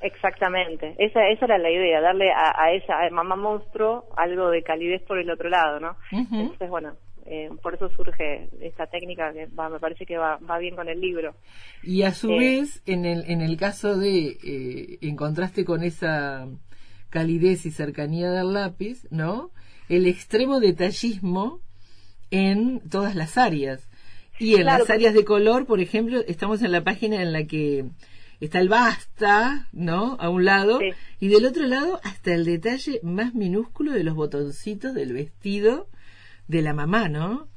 Exactamente, 0.00 0.94
esa, 0.98 1.28
esa 1.28 1.46
era 1.46 1.58
la 1.58 1.70
idea, 1.70 2.00
darle 2.00 2.30
a, 2.30 2.72
esa 2.72 2.94
mamá 3.10 3.34
monstruo 3.34 4.04
algo 4.16 4.48
de 4.50 4.62
calidez 4.62 5.02
por 5.02 5.18
el 5.18 5.28
otro 5.28 5.48
lado, 5.48 5.80
¿no? 5.80 5.96
Entonces, 6.12 6.70
bueno, 6.70 6.94
eh, 7.30 7.50
por 7.62 7.74
eso 7.74 7.90
surge 7.90 8.48
esta 8.60 8.86
técnica 8.86 9.32
que 9.34 9.48
me 9.48 9.78
parece 9.78 10.06
que 10.06 10.16
va, 10.16 10.38
va, 10.38 10.58
bien 10.58 10.76
con 10.76 10.88
el 10.88 10.98
libro. 10.98 11.34
Y 11.82 12.02
a 12.02 12.12
su 12.12 12.28
vez, 12.28 12.82
en 12.86 13.04
el, 13.04 13.30
en 13.30 13.42
el 13.42 13.58
caso 13.58 13.98
de, 13.98 14.38
eh, 14.42 14.98
en 15.02 15.14
contraste 15.14 15.64
con 15.66 15.82
esa 15.82 16.46
calidez 17.10 17.66
y 17.66 17.70
cercanía 17.70 18.30
del 18.30 18.54
lápiz, 18.54 19.06
¿no? 19.10 19.50
El 19.90 20.06
extremo 20.06 20.58
detallismo 20.58 21.60
en 22.30 22.80
todas 22.88 23.14
las 23.14 23.38
áreas. 23.38 23.88
Y 24.38 24.54
en 24.54 24.66
las 24.66 24.88
áreas 24.88 25.14
de 25.14 25.24
color, 25.24 25.66
por 25.66 25.80
ejemplo, 25.80 26.20
estamos 26.28 26.62
en 26.62 26.70
la 26.70 26.84
página 26.84 27.22
en 27.22 27.32
la 27.32 27.44
que 27.44 27.86
está 28.40 28.60
el 28.60 28.68
basta, 28.68 29.66
¿no? 29.72 30.16
A 30.20 30.28
un 30.28 30.44
lado, 30.44 30.78
y 31.18 31.28
del 31.28 31.44
otro 31.44 31.66
lado 31.66 32.00
hasta 32.04 32.34
el 32.34 32.44
detalle 32.44 33.00
más 33.02 33.34
minúsculo 33.34 33.92
de 33.92 34.04
los 34.04 34.14
botoncitos 34.14 34.94
del 34.94 35.12
vestido 35.12 35.88
de 36.46 36.62
la 36.62 36.72
mamá, 36.72 37.08
¿no? 37.08 37.48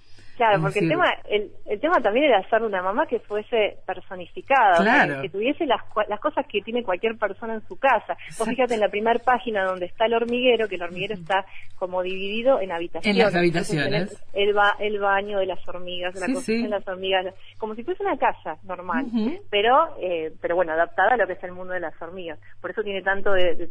Claro, 0.42 0.60
porque 0.60 0.80
el 0.80 0.90
tema 0.90 1.06
el, 1.30 1.52
el, 1.68 1.80
tema 1.80 2.02
también 2.02 2.26
era 2.26 2.40
hacer 2.40 2.64
una 2.64 2.82
mamá 2.82 3.06
que 3.06 3.20
fuese 3.20 3.78
personificada, 3.86 5.22
que, 5.22 5.30
tuviese 5.30 5.68
las, 5.68 5.82
las 6.10 6.20
cosas 6.20 6.48
que 6.48 6.62
tiene 6.62 6.82
cualquier 6.82 7.16
persona 7.16 7.54
en 7.54 7.62
su 7.68 7.78
casa. 7.78 8.18
Vos 8.40 8.50
fíjate 8.50 8.74
en 8.74 8.80
la 8.80 8.90
primera 8.90 9.20
página 9.20 9.66
donde 9.66 9.86
está 9.86 10.08
el 10.08 10.16
hormiguero, 10.16 10.68
que 10.68 10.78
el 10.78 10.82
hormiguero 10.82 11.14
está 11.14 11.46
como 11.76 12.02
dividido 12.02 12.60
en 12.60 12.72
habitaciones. 12.72 13.20
En 13.20 13.24
las 13.24 13.36
habitaciones. 13.36 14.24
El, 14.34 14.54
ba 14.54 14.76
el 14.80 14.98
baño 14.98 15.38
de 15.38 15.46
las 15.46 15.60
hormigas, 15.68 16.16
la 16.16 16.34
cocina 16.34 16.64
de 16.64 16.70
las 16.70 16.88
hormigas, 16.88 17.36
como 17.60 17.76
si 17.76 17.84
fuese 17.84 18.02
una 18.02 18.18
casa 18.18 18.58
normal, 18.64 19.06
pero 19.52 19.96
eh, 20.00 20.34
pero 20.42 20.56
bueno, 20.56 20.74
adaptada 20.74 21.14
a 21.14 21.18
lo 21.18 21.28
que 21.28 21.34
es 21.34 21.44
el 21.44 21.52
mundo 21.52 21.74
de 21.74 21.82
las 21.82 22.02
hormigas. 22.02 22.40
Por 22.62 22.72
eso 22.72 22.82
tiene 22.82 23.04
tanto 23.04 23.32
de, 23.34 23.54
de 23.54 23.70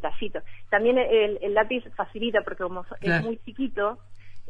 También 0.71 0.99
el, 0.99 1.37
el, 1.43 1.53
lápiz 1.53 1.83
facilita, 1.97 2.43
porque 2.43 2.63
como 2.63 2.85
es 3.01 3.25
muy 3.25 3.39
chiquito, 3.39 3.99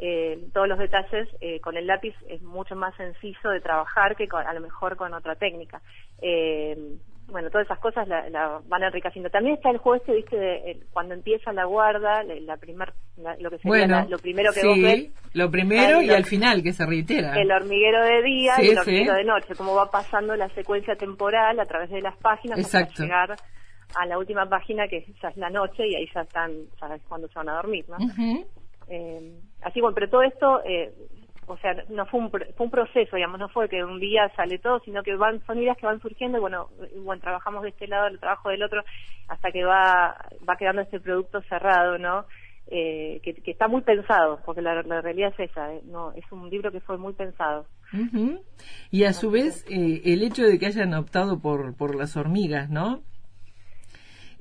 eh, 0.03 0.49
todos 0.55 0.67
los 0.67 0.79
detalles 0.79 1.29
eh, 1.43 1.61
con 1.61 1.77
el 1.77 1.87
lápiz 1.87 2.15
es 2.27 2.41
mucho 2.41 2.75
más 2.75 2.95
sencillo 2.97 3.51
de 3.51 3.61
trabajar 3.61 4.17
que 4.17 4.27
a 4.33 4.55
lo 4.55 4.61
mejor 4.61 4.97
con 4.97 5.13
otra 5.13 5.35
técnica. 5.35 5.83
Eh, 6.23 6.97
bueno, 7.27 7.51
todas 7.51 7.67
esas 7.67 7.79
cosas 7.79 8.09
la, 8.09 8.61
van 8.67 8.83
enriqueciendo. 8.83 9.29
También 9.29 9.57
está 9.57 9.71
el 9.71 9.77
juego 9.77 9.97
este, 9.97 10.15
viste, 10.17 10.37
de, 10.37 10.81
cuando 10.91 11.13
empieza 11.13 11.53
la 11.53 11.67
guarda, 11.67 12.25
la, 12.25 12.57
primer, 12.57 12.95
lo 13.39 13.51
que 13.51 13.59
sería 13.59 14.07
lo 14.09 14.19
primero 14.19 14.53
que 14.55 14.67
vos 14.67 14.81
ves. 14.81 15.11
Lo 15.35 15.51
primero 15.51 16.01
y 16.01 16.11
al 16.11 16.25
final, 16.25 16.63
que 16.63 16.73
se 16.73 16.87
reitera. 16.87 17.39
El 17.39 17.53
hormiguero 17.53 18.03
de 18.03 18.23
día 18.23 18.55
y 18.59 18.71
el 18.71 18.79
hormiguero 18.79 19.15
de 19.15 19.25
noche, 19.25 19.55
cómo 19.55 19.75
va 19.75 19.91
pasando 19.91 20.35
la 20.35 20.49
secuencia 20.55 20.97
temporal 20.97 21.61
a 21.61 21.67
través 21.67 21.91
de 21.91 22.01
las 22.01 22.17
páginas 22.17 22.59
Exacto. 22.59 22.93
hasta 22.93 23.03
llegar 23.05 23.37
a 23.95 24.07
la 24.07 24.19
última 24.19 24.49
página 24.49 24.89
que 24.89 25.05
ya 25.23 25.29
es 25.29 25.37
la 25.37 25.51
noche 25.51 25.87
y 25.87 25.95
ahí 25.95 26.09
ya 26.15 26.23
están, 26.23 26.53
sabes 26.79 27.03
cuándo 27.07 27.29
se 27.29 27.35
van 27.35 27.51
a 27.51 27.57
dormir, 27.57 27.85
¿no? 27.89 27.99
Eh, 28.91 29.39
así 29.63 29.81
bueno, 29.81 29.95
pero 29.95 30.11
todo 30.11 30.23
esto, 30.23 30.63
eh, 30.65 30.93
o 31.47 31.57
sea, 31.59 31.75
no 31.89 32.07
fue 32.07 32.21
un, 32.21 32.31
fue 32.31 32.67
un 32.67 32.71
proceso, 32.71 33.17
digamos, 33.17 33.39
no 33.39 33.49
fue 33.49 33.69
que 33.69 33.85
un 33.85 34.01
día 34.01 34.29
sale 34.35 34.59
todo, 34.59 34.81
sino 34.81 35.03
que 35.05 35.15
van 35.15 35.41
son 35.47 35.59
ideas 35.59 35.79
que 35.79 35.87
van 35.87 36.01
surgiendo 36.01 36.39
y 36.39 36.41
bueno, 36.41 36.69
bueno, 36.97 37.23
trabajamos 37.23 37.63
de 37.63 37.69
este 37.69 37.87
lado, 37.87 38.09
el 38.09 38.19
trabajo 38.19 38.49
del 38.51 38.65
otro, 38.65 38.83
hasta 39.29 39.53
que 39.53 39.65
va, 39.65 40.17
va 40.49 40.57
quedando 40.57 40.83
este 40.83 40.99
producto 40.99 41.41
cerrado, 41.43 41.99
¿no? 41.99 42.27
Eh, 42.67 43.21
que, 43.23 43.51
está 43.51 43.69
muy 43.69 43.83
pensado, 43.83 44.41
porque 44.45 44.61
la, 44.61 44.83
realidad 44.83 45.33
es 45.39 45.51
esa, 45.51 45.69
no 45.85 46.13
es 46.13 46.25
un 46.33 46.51
libro 46.51 46.73
que 46.73 46.81
fue 46.81 46.99
muy 46.99 47.13
pensado. 47.13 47.67
Y 48.91 49.05
a 49.05 49.13
su 49.13 49.31
vez, 49.31 49.65
el 49.69 50.23
hecho 50.23 50.45
de 50.45 50.59
que 50.59 50.67
hayan 50.67 50.95
optado 50.95 51.41
por, 51.41 51.77
por 51.77 51.97
las 51.97 52.17
hormigas, 52.17 52.71
¿no? 52.71 53.03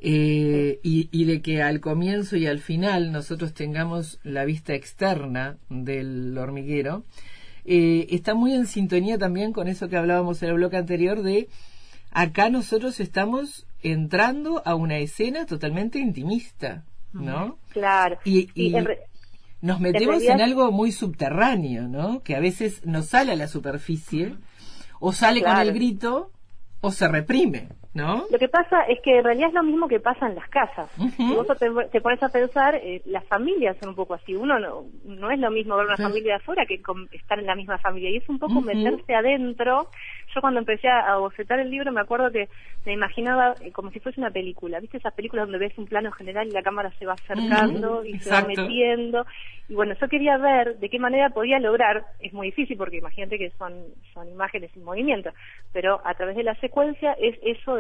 Eh, 0.02 0.80
y, 0.82 1.26
de 1.26 1.42
que 1.42 1.62
al 1.62 1.82
comienzo 1.82 2.38
y 2.38 2.48
al 2.48 2.60
final 2.60 3.12
nosotros 3.12 3.54
tengamos 3.54 4.20
la 4.24 4.46
vista 4.46 4.74
externa 4.74 5.58
del 5.70 6.38
hormiguero, 6.38 7.04
eh, 7.66 8.08
está 8.10 8.34
muy 8.34 8.54
en 8.54 8.66
sintonía 8.66 9.18
también 9.18 9.52
con 9.52 9.68
eso 9.68 9.90
que 9.90 9.98
hablábamos 9.98 10.42
en 10.42 10.50
el 10.50 10.56
bloque 10.56 10.78
anterior 10.78 11.22
de 11.22 11.50
acá 12.12 12.50
nosotros 12.50 13.00
estamos 13.00 13.66
entrando 13.82 14.62
a 14.66 14.76
una 14.76 14.98
escena 14.98 15.46
totalmente 15.46 16.00
intimista, 16.00 16.84
¿no? 17.14 17.58
Claro. 17.70 18.20
Y, 18.24 18.50
nos 19.62 19.82
metemos 19.82 20.24
en 20.24 20.40
algo 20.40 20.72
muy 20.72 20.94
subterráneo, 20.94 21.90
¿no? 21.90 22.24
Que 22.24 22.38
a 22.38 22.40
veces 22.40 22.86
no 22.86 23.04
sale 23.04 23.34
a 23.34 23.36
la 23.36 23.50
superficie, 23.50 24.36
o 25.02 25.12
sale 25.12 25.42
con 25.42 25.58
el 25.58 25.74
grito, 25.74 26.32
o 26.82 26.92
se 26.92 27.08
reprime. 27.08 27.70
¿No? 27.92 28.26
Lo 28.30 28.38
que 28.38 28.48
pasa 28.48 28.84
es 28.84 29.00
que 29.02 29.18
en 29.18 29.24
realidad 29.24 29.50
es 29.50 29.56
lo 29.56 29.64
mismo 29.64 29.88
que 29.88 30.00
pasa 30.00 30.28
en 30.28 30.36
las 30.36 30.48
casas. 30.50 30.92
Si 31.18 31.34
vos 31.34 31.48
te, 31.92 32.02
pones 32.02 32.22
a 32.22 32.30
pensar, 32.30 32.76
eh, 32.76 33.02
las 33.06 33.26
familias 33.26 33.78
son 33.80 33.90
un 33.90 33.96
poco 33.96 34.14
así. 34.14 34.36
Uno 34.36 34.60
no, 34.60 34.86
no 35.06 35.32
es 35.32 35.40
lo 35.40 35.50
mismo 35.50 35.76
ver 35.76 35.88
una 35.88 35.98
familia 35.98 36.34
de 36.34 36.40
afuera 36.40 36.68
que 36.68 36.80
estar 37.14 37.40
en 37.40 37.48
la 37.48 37.56
misma 37.56 37.80
familia. 37.80 38.12
Y 38.12 38.18
es 38.18 38.30
un 38.30 38.38
poco 38.38 38.62
meterse 38.62 39.16
adentro. 39.16 39.90
Yo 40.34 40.42
cuando 40.42 40.60
empecé 40.60 40.88
a 40.88 41.16
bocetar 41.18 41.60
el 41.60 41.70
libro 41.70 41.92
me 41.92 42.02
acuerdo 42.02 42.32
que 42.32 42.50
me 42.86 42.94
imaginaba 42.94 43.56
eh, 43.62 43.72
como 43.72 43.92
si 43.92 44.00
fuese 44.00 44.20
una 44.20 44.32
película. 44.32 44.80
¿Viste 44.80 44.98
esas 44.98 45.14
películas 45.14 45.46
donde 45.46 45.60
ves 45.60 45.78
un 45.78 45.86
plano 45.86 46.12
general 46.12 46.48
y 46.48 46.52
la 46.52 46.64
cámara 46.64 46.92
se 46.98 47.06
va 47.06 47.14
acercando 47.14 48.06
y 48.06 48.18
se 48.20 48.30
va 48.30 48.42
metiendo? 48.42 49.26
Y 49.68 49.76
bueno, 49.76 49.94
yo 50.00 50.08
quería 50.08 50.38
ver 50.38 50.78
de 50.80 50.90
qué 50.90 50.98
manera 50.98 51.30
podía 51.30 51.60
lograr, 51.60 52.06
es 52.20 52.34
muy 52.34 52.48
difícil 52.48 52.78
porque 52.78 52.98
imagínate 52.98 53.38
que 53.38 53.52
son, 53.52 53.84
son 54.14 54.28
imágenes 54.30 54.76
en 54.76 54.84
movimiento, 54.84 55.32
pero 55.74 56.02
a 56.04 56.14
través 56.16 56.36
de 56.36 56.44
la 56.44 56.56
secuencia 56.56 57.14
es 57.14 57.38
eso 57.44 57.76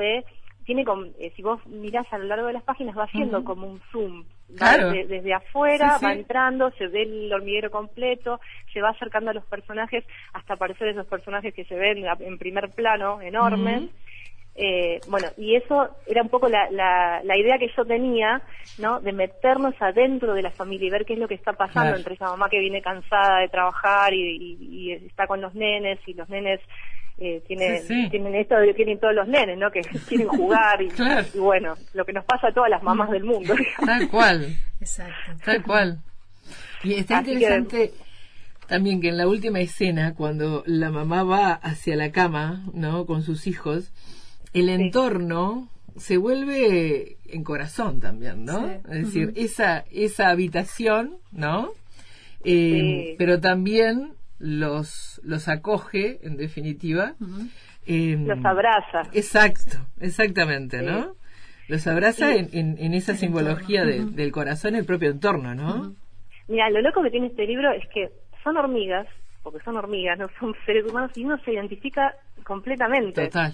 tiene 0.69 0.85
eh, 1.17 1.33
si 1.35 1.41
vos 1.41 1.65
mirás 1.65 2.05
a 2.13 2.19
lo 2.19 2.25
largo 2.25 2.45
de 2.45 2.53
las 2.53 2.61
páginas 2.61 2.95
va 2.95 3.05
haciendo 3.05 3.43
como 3.43 3.65
un 3.65 3.79
zoom 3.91 4.23
desde 4.47 5.33
afuera 5.33 5.97
va 6.03 6.13
entrando 6.13 6.69
se 6.77 6.85
ve 6.85 7.01
el 7.01 7.33
hormiguero 7.33 7.71
completo 7.71 8.39
se 8.71 8.79
va 8.79 8.89
acercando 8.89 9.31
a 9.31 9.33
los 9.33 9.45
personajes 9.45 10.05
hasta 10.31 10.53
aparecer 10.53 10.89
esos 10.89 11.07
personajes 11.07 11.55
que 11.55 11.65
se 11.65 11.73
ven 11.73 12.05
en 12.19 12.37
primer 12.37 12.69
plano 12.69 13.19
enormes. 13.19 13.89
Eh, 14.55 14.99
bueno, 15.07 15.27
y 15.37 15.55
eso 15.55 15.89
era 16.05 16.21
un 16.21 16.27
poco 16.27 16.49
la, 16.49 16.69
la, 16.69 17.37
idea 17.37 17.57
que 17.57 17.71
yo 17.77 17.85
tenía, 17.85 18.41
¿no? 18.77 18.99
De 18.99 19.13
meternos 19.13 19.73
adentro 19.79 20.33
de 20.33 20.41
la 20.41 20.51
familia 20.51 20.87
y 20.87 20.91
ver 20.91 21.05
qué 21.05 21.13
es 21.13 21.19
lo 21.19 21.29
que 21.29 21.35
está 21.35 21.53
pasando 21.53 21.95
entre 21.95 22.15
esa 22.15 22.25
mamá 22.25 22.49
que 22.49 22.59
viene 22.59 22.81
cansada 22.81 23.39
de 23.39 23.47
trabajar 23.47 24.13
y, 24.13 24.91
está 25.05 25.27
con 25.27 25.39
los 25.39 25.55
nenes 25.55 25.99
y 26.05 26.13
los 26.13 26.27
nenes 26.27 26.59
eh, 27.21 27.43
tienen, 27.47 28.35
esto 28.35 28.55
de 28.55 28.67
que 28.67 28.73
tienen 28.73 28.99
todos 28.99 29.13
los 29.13 29.27
nenes, 29.27 29.57
¿no? 29.57 29.71
Que 29.71 29.81
quieren 30.07 30.27
jugar 30.27 30.81
y, 31.33 31.37
bueno, 31.37 31.75
lo 31.93 32.05
que 32.05 32.13
nos 32.13 32.25
pasa 32.25 32.47
a 32.47 32.53
todas 32.53 32.69
las 32.69 32.81
mamás 32.81 33.09
del 33.11 33.23
mundo. 33.23 33.53
Tal 33.85 34.09
cual. 34.09 34.55
Exacto. 34.79 35.31
Tal 35.43 35.63
cual. 35.63 35.99
Y 36.83 36.93
está 36.93 37.19
interesante 37.19 37.91
también 38.67 39.01
que 39.01 39.09
en 39.09 39.17
la 39.17 39.27
última 39.27 39.59
escena, 39.59 40.13
cuando 40.13 40.63
la 40.65 40.91
mamá 40.91 41.23
va 41.23 41.53
hacia 41.53 41.95
la 41.95 42.11
cama, 42.11 42.63
¿no? 42.73 43.05
Con 43.05 43.23
sus 43.23 43.47
hijos, 43.47 43.91
el 44.53 44.69
entorno 44.69 45.67
se 45.97 46.17
vuelve 46.17 47.17
en 47.27 47.43
corazón 47.43 47.99
también, 47.99 48.45
¿no? 48.45 48.69
Es 48.69 49.05
decir, 49.05 49.33
esa, 49.35 49.85
esa 49.91 50.29
habitación, 50.29 51.17
¿no? 51.31 51.73
Eh, 52.43 53.15
pero 53.17 53.41
también 53.41 54.13
los, 54.39 55.21
los 55.23 55.47
acoge, 55.47 56.19
en 56.23 56.37
definitiva. 56.37 57.13
Em, 57.85 58.25
los 58.25 58.43
abraza. 58.43 59.03
Exacto, 59.13 59.77
exactamente, 59.99 60.81
¿no? 60.81 61.15
Los 61.67 61.85
abraza 61.85 62.33
en, 62.33 62.49
en, 62.51 62.93
esa 62.93 63.15
simbología 63.15 63.85
del 63.85 64.31
corazón, 64.31 64.75
el 64.75 64.85
propio 64.85 65.11
entorno, 65.11 65.53
¿no? 65.53 65.93
Mira, 66.47 66.69
lo 66.71 66.81
loco 66.81 67.03
que 67.03 67.11
tiene 67.11 67.27
este 67.27 67.45
libro 67.45 67.71
es 67.71 67.87
que 67.93 68.09
son 68.43 68.57
hormigas 68.57 69.07
porque 69.43 69.59
son 69.63 69.77
hormigas, 69.77 70.17
no 70.17 70.27
son 70.39 70.53
seres 70.65 70.85
humanos, 70.89 71.11
y 71.15 71.25
uno 71.25 71.37
se 71.43 71.53
identifica 71.53 72.13
completamente. 72.43 73.25
Total. 73.25 73.53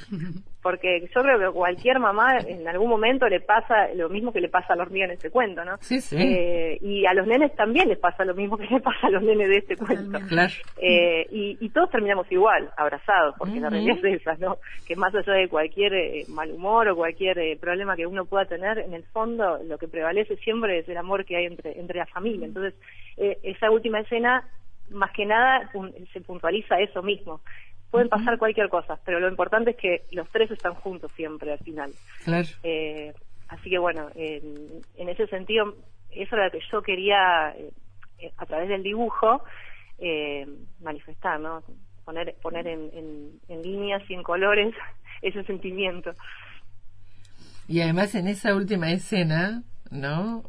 Porque 0.62 1.08
yo 1.14 1.22
creo 1.22 1.38
que 1.38 1.54
cualquier 1.54 2.00
mamá 2.00 2.38
en 2.40 2.68
algún 2.68 2.90
momento 2.90 3.28
le 3.28 3.42
pasa 3.42 3.90
lo 3.94 4.10
mismo 4.10 4.32
que 4.32 4.40
le 4.40 4.50
pasa 4.50 4.74
a 4.74 4.76
la 4.76 4.84
hormiga 4.84 5.06
en 5.06 5.12
ese 5.12 5.30
cuento, 5.30 5.64
¿no? 5.66 5.78
Sí, 5.82 6.00
sí. 6.00 6.16
Eh, 6.18 6.78
y 6.82 7.06
a 7.06 7.14
los 7.14 7.28
nenes 7.28 7.54
también 7.56 7.90
les 7.90 8.00
pasa 8.00 8.24
lo 8.24 8.34
mismo 8.34 8.58
que 8.58 8.66
le 8.66 8.80
pasa 8.80 9.08
a 9.08 9.10
los 9.10 9.22
nenes 9.22 9.50
de 9.50 9.58
este 9.58 9.76
cuento. 9.76 10.20
Claro. 10.28 10.54
Eh, 10.82 11.28
y, 11.30 11.58
y 11.60 11.70
todos 11.70 11.92
terminamos 11.92 12.32
igual, 12.32 12.70
abrazados, 12.78 13.36
porque 13.38 13.60
la 13.60 13.70
realidad 13.70 13.98
es 14.04 14.22
esa, 14.22 14.36
¿no? 14.36 14.58
Que 14.88 14.96
más 14.96 15.14
allá 15.14 15.34
de 15.34 15.50
cualquier 15.50 15.94
eh, 15.94 16.26
mal 16.30 16.52
humor 16.52 16.88
o 16.88 16.96
cualquier 16.96 17.38
eh, 17.40 17.58
problema 17.60 17.96
que 17.96 18.08
uno 18.08 18.26
pueda 18.26 18.46
tener, 18.46 18.80
en 18.80 18.94
el 18.94 19.04
fondo 19.04 19.60
lo 19.64 19.78
que 19.78 19.88
prevalece 19.88 20.38
siempre 20.38 20.80
es 20.80 20.90
el 20.90 20.98
amor 20.98 21.26
que 21.26 21.38
hay 21.38 21.46
entre, 21.46 21.80
entre 21.80 22.00
la 22.00 22.06
familia. 22.06 22.48
Entonces, 22.48 22.74
eh, 23.18 23.38
esa 23.44 23.70
última 23.72 24.00
escena, 24.00 24.48
más 24.90 25.12
que 25.12 25.26
nada, 25.26 25.70
se 26.14 26.22
puntualiza 26.22 26.80
eso 26.80 27.02
mismo. 27.02 27.42
Pueden 27.92 28.10
pasar 28.10 28.38
cualquier 28.38 28.70
cosa, 28.70 29.00
pero 29.06 29.20
lo 29.20 29.30
importante 29.30 29.72
es 29.72 29.78
que 29.78 30.04
los 30.12 30.30
tres 30.30 30.52
están 30.52 30.74
juntos 30.76 31.12
siempre 31.16 31.54
al 31.54 31.60
final. 31.60 31.92
Claro. 32.24 32.48
Eh, 32.64 33.14
así 33.48 33.70
que 33.70 33.78
bueno, 33.78 34.10
en, 34.16 34.82
en 34.98 35.10
ese 35.10 35.28
sentido, 35.28 35.76
eso 36.12 36.36
era 36.36 36.46
lo 36.46 36.52
que 36.52 36.60
yo 36.72 36.82
quería, 36.82 37.52
eh, 37.52 37.72
eh, 38.20 38.32
a 38.38 38.46
través 38.46 38.70
del 38.70 38.84
dibujo, 38.84 39.44
eh, 40.00 40.46
manifestar, 40.82 41.40
¿no? 41.40 41.64
Poner, 42.04 42.36
poner 42.42 42.68
en, 42.68 42.90
en, 42.94 43.40
en 43.48 43.62
líneas 43.62 44.04
y 44.10 44.14
en 44.14 44.24
colores 44.24 44.74
ese 45.22 45.44
sentimiento. 45.44 46.14
Y 47.68 47.82
además 47.82 48.14
en 48.16 48.28
esa 48.28 48.56
última 48.56 48.92
escena, 48.92 49.64
¿no? 49.90 50.44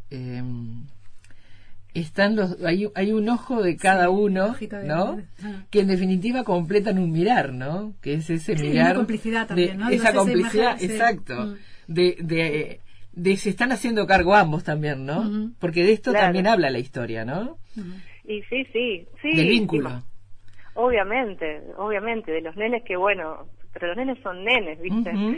Están 2.01 2.37
los 2.37 2.63
hay, 2.63 2.89
hay 2.95 3.13
un 3.13 3.29
ojo 3.29 3.63
de 3.63 3.77
cada 3.77 4.11
uno, 4.11 4.53
de- 4.55 4.69
¿no? 4.85 5.19
ah. 5.43 5.65
Que 5.71 5.81
en 5.81 5.89
definitiva 5.89 6.45
completan 6.45 6.99
un 6.99 7.11
mirar, 7.11 7.53
¿no? 7.53 7.95
Que 8.03 8.15
es 8.15 8.29
ese 8.31 8.57
Sí, 8.57 8.69
mirar 8.69 8.87
una 8.87 8.95
complicidad 8.97 9.47
también, 9.47 9.69
de- 9.71 9.77
¿no? 9.77 9.89
Digo, 9.91 10.03
Esa 10.03 10.11
esa 10.11 10.19
complicidad, 10.19 10.71
imagen, 10.73 10.79
sí. 10.89 10.95
exacto. 10.95 11.35
Mm. 11.47 11.55
De, 11.89 12.17
de 12.21 12.81
de 13.13 13.37
se 13.39 13.49
están 13.49 13.73
haciendo 13.73 14.07
cargo 14.07 14.35
ambos 14.35 14.63
también, 14.63 15.07
¿no? 15.07 15.21
Ujú. 15.21 15.53
Porque 15.59 15.85
de 15.85 15.93
esto 15.93 16.11
Claro. 16.11 16.27
también 16.27 16.47
habla 16.47 16.69
la 16.69 16.79
historia, 16.79 17.25
¿no? 17.25 17.57
Ujú. 17.77 17.89
Y 18.29 18.43
sí, 18.43 18.67
sí, 18.73 19.07
sí. 19.23 19.35
Del 19.35 19.49
vínculo. 19.49 19.89
ma- 19.89 20.03
obviamente, 20.75 21.63
obviamente, 21.79 22.31
de 22.33 22.43
los 22.43 22.57
nenes 22.57 22.83
que, 22.85 22.97
bueno, 22.97 23.47
pero 23.73 23.89
los 23.89 23.97
nenes 23.97 24.19
son 24.23 24.45
nenes, 24.45 24.81
¿viste? 24.81 25.11
Ujú. 25.15 25.37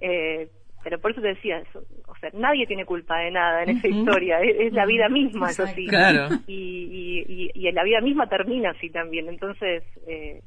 Eh, 0.00 0.48
pero 0.82 0.98
por 1.00 1.10
eso 1.10 1.20
te 1.20 1.28
decía, 1.28 1.58
eso, 1.58 1.82
o 2.06 2.16
sea, 2.16 2.30
nadie 2.32 2.66
tiene 2.66 2.84
culpa 2.84 3.18
de 3.18 3.30
nada 3.30 3.62
en 3.62 3.70
esa 3.70 3.88
historia, 3.88 4.40
es, 4.40 4.56
es 4.60 4.72
la 4.72 4.86
vida 4.86 5.08
misma, 5.08 5.50
eso 5.50 5.66
sí. 5.68 5.86
Claro. 5.86 6.28
Y, 6.46 6.54
y, 6.54 7.50
y, 7.54 7.68
y 7.68 7.72
la 7.72 7.84
vida 7.84 8.00
misma 8.00 8.28
termina 8.28 8.70
así 8.70 8.90
también, 8.90 9.28
entonces 9.28 9.82
eh, 10.06 10.42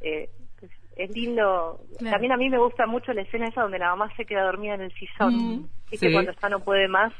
eh, 0.00 0.28
pues, 0.58 0.72
es 0.96 1.10
lindo. 1.10 1.80
Claro. 1.98 2.12
También 2.12 2.32
a 2.32 2.36
mí 2.36 2.48
me 2.48 2.58
gusta 2.58 2.86
mucho 2.86 3.12
la 3.12 3.22
escena 3.22 3.48
esa 3.48 3.62
donde 3.62 3.78
la 3.78 3.90
mamá 3.90 4.12
se 4.16 4.24
queda 4.24 4.44
dormida 4.44 4.74
en 4.74 4.82
el 4.82 4.92
sillón, 4.94 5.68
¿viste? 5.90 6.08
sí. 6.08 6.12
Cuando 6.12 6.32
ya 6.32 6.48
no 6.48 6.60
puede 6.60 6.88
más 6.88 7.12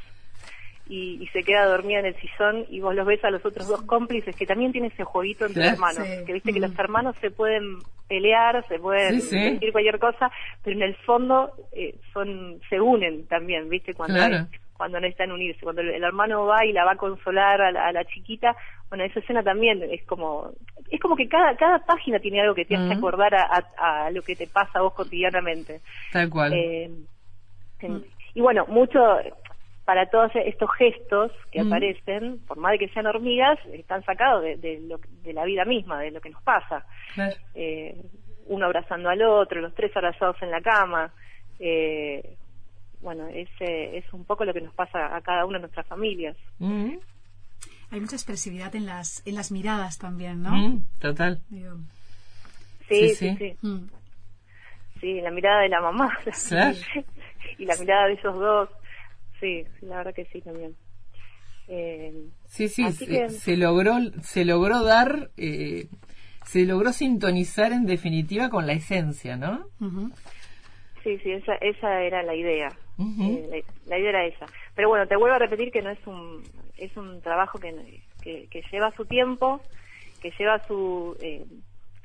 y, 0.89 1.21
y 1.23 1.27
se 1.27 1.43
queda 1.43 1.65
dormida 1.67 1.99
en 1.99 2.07
el 2.07 2.15
sillón 2.15 2.65
y 2.69 2.81
vos 2.81 2.93
los 2.95 3.05
ves 3.05 3.23
a 3.23 3.29
los 3.29 3.45
otros 3.45 3.67
dos 3.67 3.83
cómplices 3.83 4.35
que 4.35 4.45
también 4.47 4.71
tiene 4.71 4.87
ese 4.87 5.03
jueguito 5.03 5.45
entre 5.45 5.61
Claro. 5.61 5.75
hermanos, 5.75 6.07
Sí. 6.07 6.25
que 6.25 6.33
viste 6.33 6.51
que 6.51 6.59
Mm. 6.59 6.63
los 6.63 6.79
hermanos 6.79 7.15
se 7.21 7.29
pueden 7.31 7.77
pelear, 8.07 8.65
se 8.67 8.79
pueden 8.79 9.21
Sí, 9.21 9.27
sí. 9.29 9.49
decir 9.51 9.71
cualquier 9.71 9.99
cosa, 9.99 10.31
pero 10.63 10.75
en 10.75 10.81
el 10.83 10.95
fondo 10.97 11.51
eh, 11.71 11.95
son 12.11 12.59
se 12.69 12.81
unen 12.81 13.27
también, 13.27 13.69
viste 13.69 13.93
cuando 13.93 14.15
Claro. 14.17 14.47
cuando 14.75 14.99
necesitan 14.99 15.31
unirse, 15.33 15.59
cuando 15.61 15.81
el, 15.81 15.89
el 15.89 16.03
hermano 16.03 16.45
va 16.45 16.65
y 16.65 16.71
la 16.71 16.85
va 16.85 16.93
a 16.93 16.97
consolar 16.97 17.61
a 17.61 17.69
la, 17.71 17.87
a 17.87 17.91
la 17.91 18.05
chiquita, 18.05 18.55
bueno 18.89 19.03
esa 19.03 19.19
escena 19.19 19.43
también 19.43 19.83
es 19.83 20.03
como 20.05 20.51
es 20.89 20.99
como 21.01 21.15
que 21.15 21.27
cada 21.27 21.55
cada 21.57 21.79
página 21.85 22.17
tiene 22.19 22.41
algo 22.41 22.55
que 22.55 22.65
te 22.65 22.75
hace 22.75 22.95
Mm. 22.95 22.97
acordar 22.97 23.35
a, 23.35 23.43
a- 23.77 24.05
a 24.07 24.11
lo 24.11 24.21
que 24.23 24.35
te 24.35 24.47
pasa 24.47 24.79
a 24.79 24.81
vos 24.81 24.93
cotidianamente. 24.93 25.81
Tal 26.11 26.29
cual. 26.31 26.53
Eh, 26.53 26.89
en- 27.81 28.05
y 28.33 28.41
bueno, 28.41 28.65
mucho 28.67 28.99
para 29.89 30.05
todos 30.05 30.31
estos 30.35 30.69
gestos 30.77 31.31
que 31.51 31.63
Mm. 31.63 31.67
aparecen, 31.67 32.37
por 32.47 32.57
más 32.59 32.73
de 32.73 32.77
que 32.77 32.89
sean 32.89 33.07
hormigas, 33.07 33.57
están 33.73 34.03
sacados 34.05 34.43
de, 34.43 34.55
de, 34.57 34.79
lo- 34.81 34.99
de 35.23 35.33
la 35.33 35.45
vida 35.45 35.65
misma, 35.65 35.99
de 35.99 36.11
lo 36.11 36.21
que 36.21 36.29
nos 36.29 36.43
pasa. 36.43 36.85
Claro. 37.15 37.35
Eh, 37.55 37.99
uno 38.45 38.67
abrazando 38.67 39.09
al 39.09 39.19
otro, 39.23 39.59
los 39.61 39.73
tres 39.73 39.91
abrazados 39.97 40.35
en 40.43 40.51
la 40.51 40.61
cama. 40.61 41.11
Eh, 41.59 42.35
bueno, 43.01 43.27
ese 43.29 43.97
es 43.97 44.05
un 44.13 44.25
poco 44.25 44.45
lo 44.45 44.53
que 44.53 44.61
nos 44.61 44.75
pasa 44.75 45.15
a 45.15 45.21
cada 45.21 45.43
una 45.47 45.57
de 45.57 45.61
nuestras 45.63 45.87
familias. 45.87 46.37
Mm, 46.59 46.97
Hay 47.89 47.99
mucha 47.99 48.15
expresividad 48.15 48.75
en 48.75 48.85
las, 48.85 49.25
en 49.25 49.33
las 49.33 49.51
miradas 49.51 49.97
también, 49.97 50.43
¿no? 50.43 50.51
mm, 50.51 50.83
total. 50.99 51.39
Digo, 51.49 51.77
Sí, 52.87 53.09
Sí, 53.09 53.15
sí, 53.15 53.29
sí. 53.29 53.35
sí. 53.59 53.67
mm. 53.67 53.89
Sí, 55.01 55.21
la 55.21 55.31
mirada 55.31 55.61
de 55.61 55.69
la 55.69 55.81
mamá. 55.81 56.15
Claro. 56.47 56.77
y 57.57 57.65
la 57.65 57.75
mirada 57.77 58.05
de 58.05 58.13
esos 58.13 58.35
dos. 58.37 58.69
Sí, 59.39 59.65
sí, 59.79 59.85
la 59.85 59.97
verdad 59.97 60.13
que 60.13 60.25
sí 60.25 60.41
también. 60.41 60.75
Eh, 61.67 62.13
Sí, 62.47 62.67
sí, 62.67 62.83
Así 62.83 63.05
se, 63.05 63.11
que- 63.11 63.29
se 63.29 63.57
logró, 63.57 63.93
se 64.23 64.43
logró 64.43 64.83
dar, 64.83 65.29
eh, 65.37 65.87
se 66.43 66.65
logró 66.65 66.91
sintonizar 66.93 67.71
en 67.71 67.85
definitiva 67.85 68.49
con 68.49 68.65
la 68.65 68.73
esencia, 68.73 69.37
¿no? 69.37 69.67
Ujú. 69.79 70.11
Sí, 71.03 71.17
sí, 71.19 71.31
esa, 71.31 71.55
esa 71.55 72.01
era 72.01 72.23
la 72.23 72.33
idea. 72.35 72.73
Eh, 73.21 73.47
la, 73.51 73.89
la 73.91 73.99
idea 73.99 74.09
era 74.09 74.25
esa. 74.25 74.47
Pero 74.75 74.89
bueno, 74.89 75.07
te 75.07 75.15
vuelvo 75.15 75.35
a 75.35 75.39
repetir 75.39 75.71
que 75.71 75.81
no 75.81 75.89
es 75.91 75.99
un 76.07 76.43
es 76.77 76.95
un 76.97 77.21
trabajo 77.21 77.59
que, 77.59 78.01
que, 78.21 78.47
que 78.49 78.63
lleva 78.71 78.91
su 78.95 79.05
tiempo, 79.05 79.61
que 80.21 80.31
lleva 80.39 80.65
su 80.67 81.15
eh, 81.21 81.45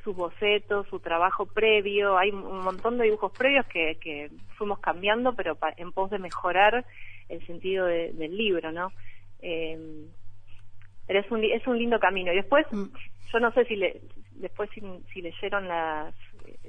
sus 0.05 0.15
bocetos, 0.15 0.87
su 0.89 1.01
trabajo 1.01 1.47
previo. 1.47 2.19
Hay 2.19 2.31
un 2.31 2.61
montón 2.63 2.99
de 2.99 3.05
dibujos 3.05 3.33
previos 3.33 3.65
que, 3.67 3.97
que 4.01 4.31
fuimos 4.59 4.79
cambiando, 4.81 5.35
pero 5.35 5.55
pa- 5.57 5.73
en 5.77 5.93
pos 5.93 6.11
de 6.11 6.19
mejorar 6.19 6.85
el 7.29 7.45
sentido 7.47 7.87
de- 7.87 8.13
del 8.13 8.37
libro, 8.37 8.71
¿no? 8.73 8.93
Eh, 9.41 9.79
pero 11.07 11.21
es 11.21 11.31
un, 11.31 11.45
es 11.45 11.67
un 11.67 11.79
lindo 11.79 11.99
camino. 11.99 12.33
Y 12.33 12.37
después, 12.37 12.67
Mm. 12.71 12.85
yo 13.33 13.41
no 13.41 13.53
sé 13.53 13.65
si 13.67 13.77
le, 13.77 14.01
después 14.37 14.71
si, 14.75 14.81
si 15.13 15.21
leyeron 15.23 15.69
las, 15.69 16.15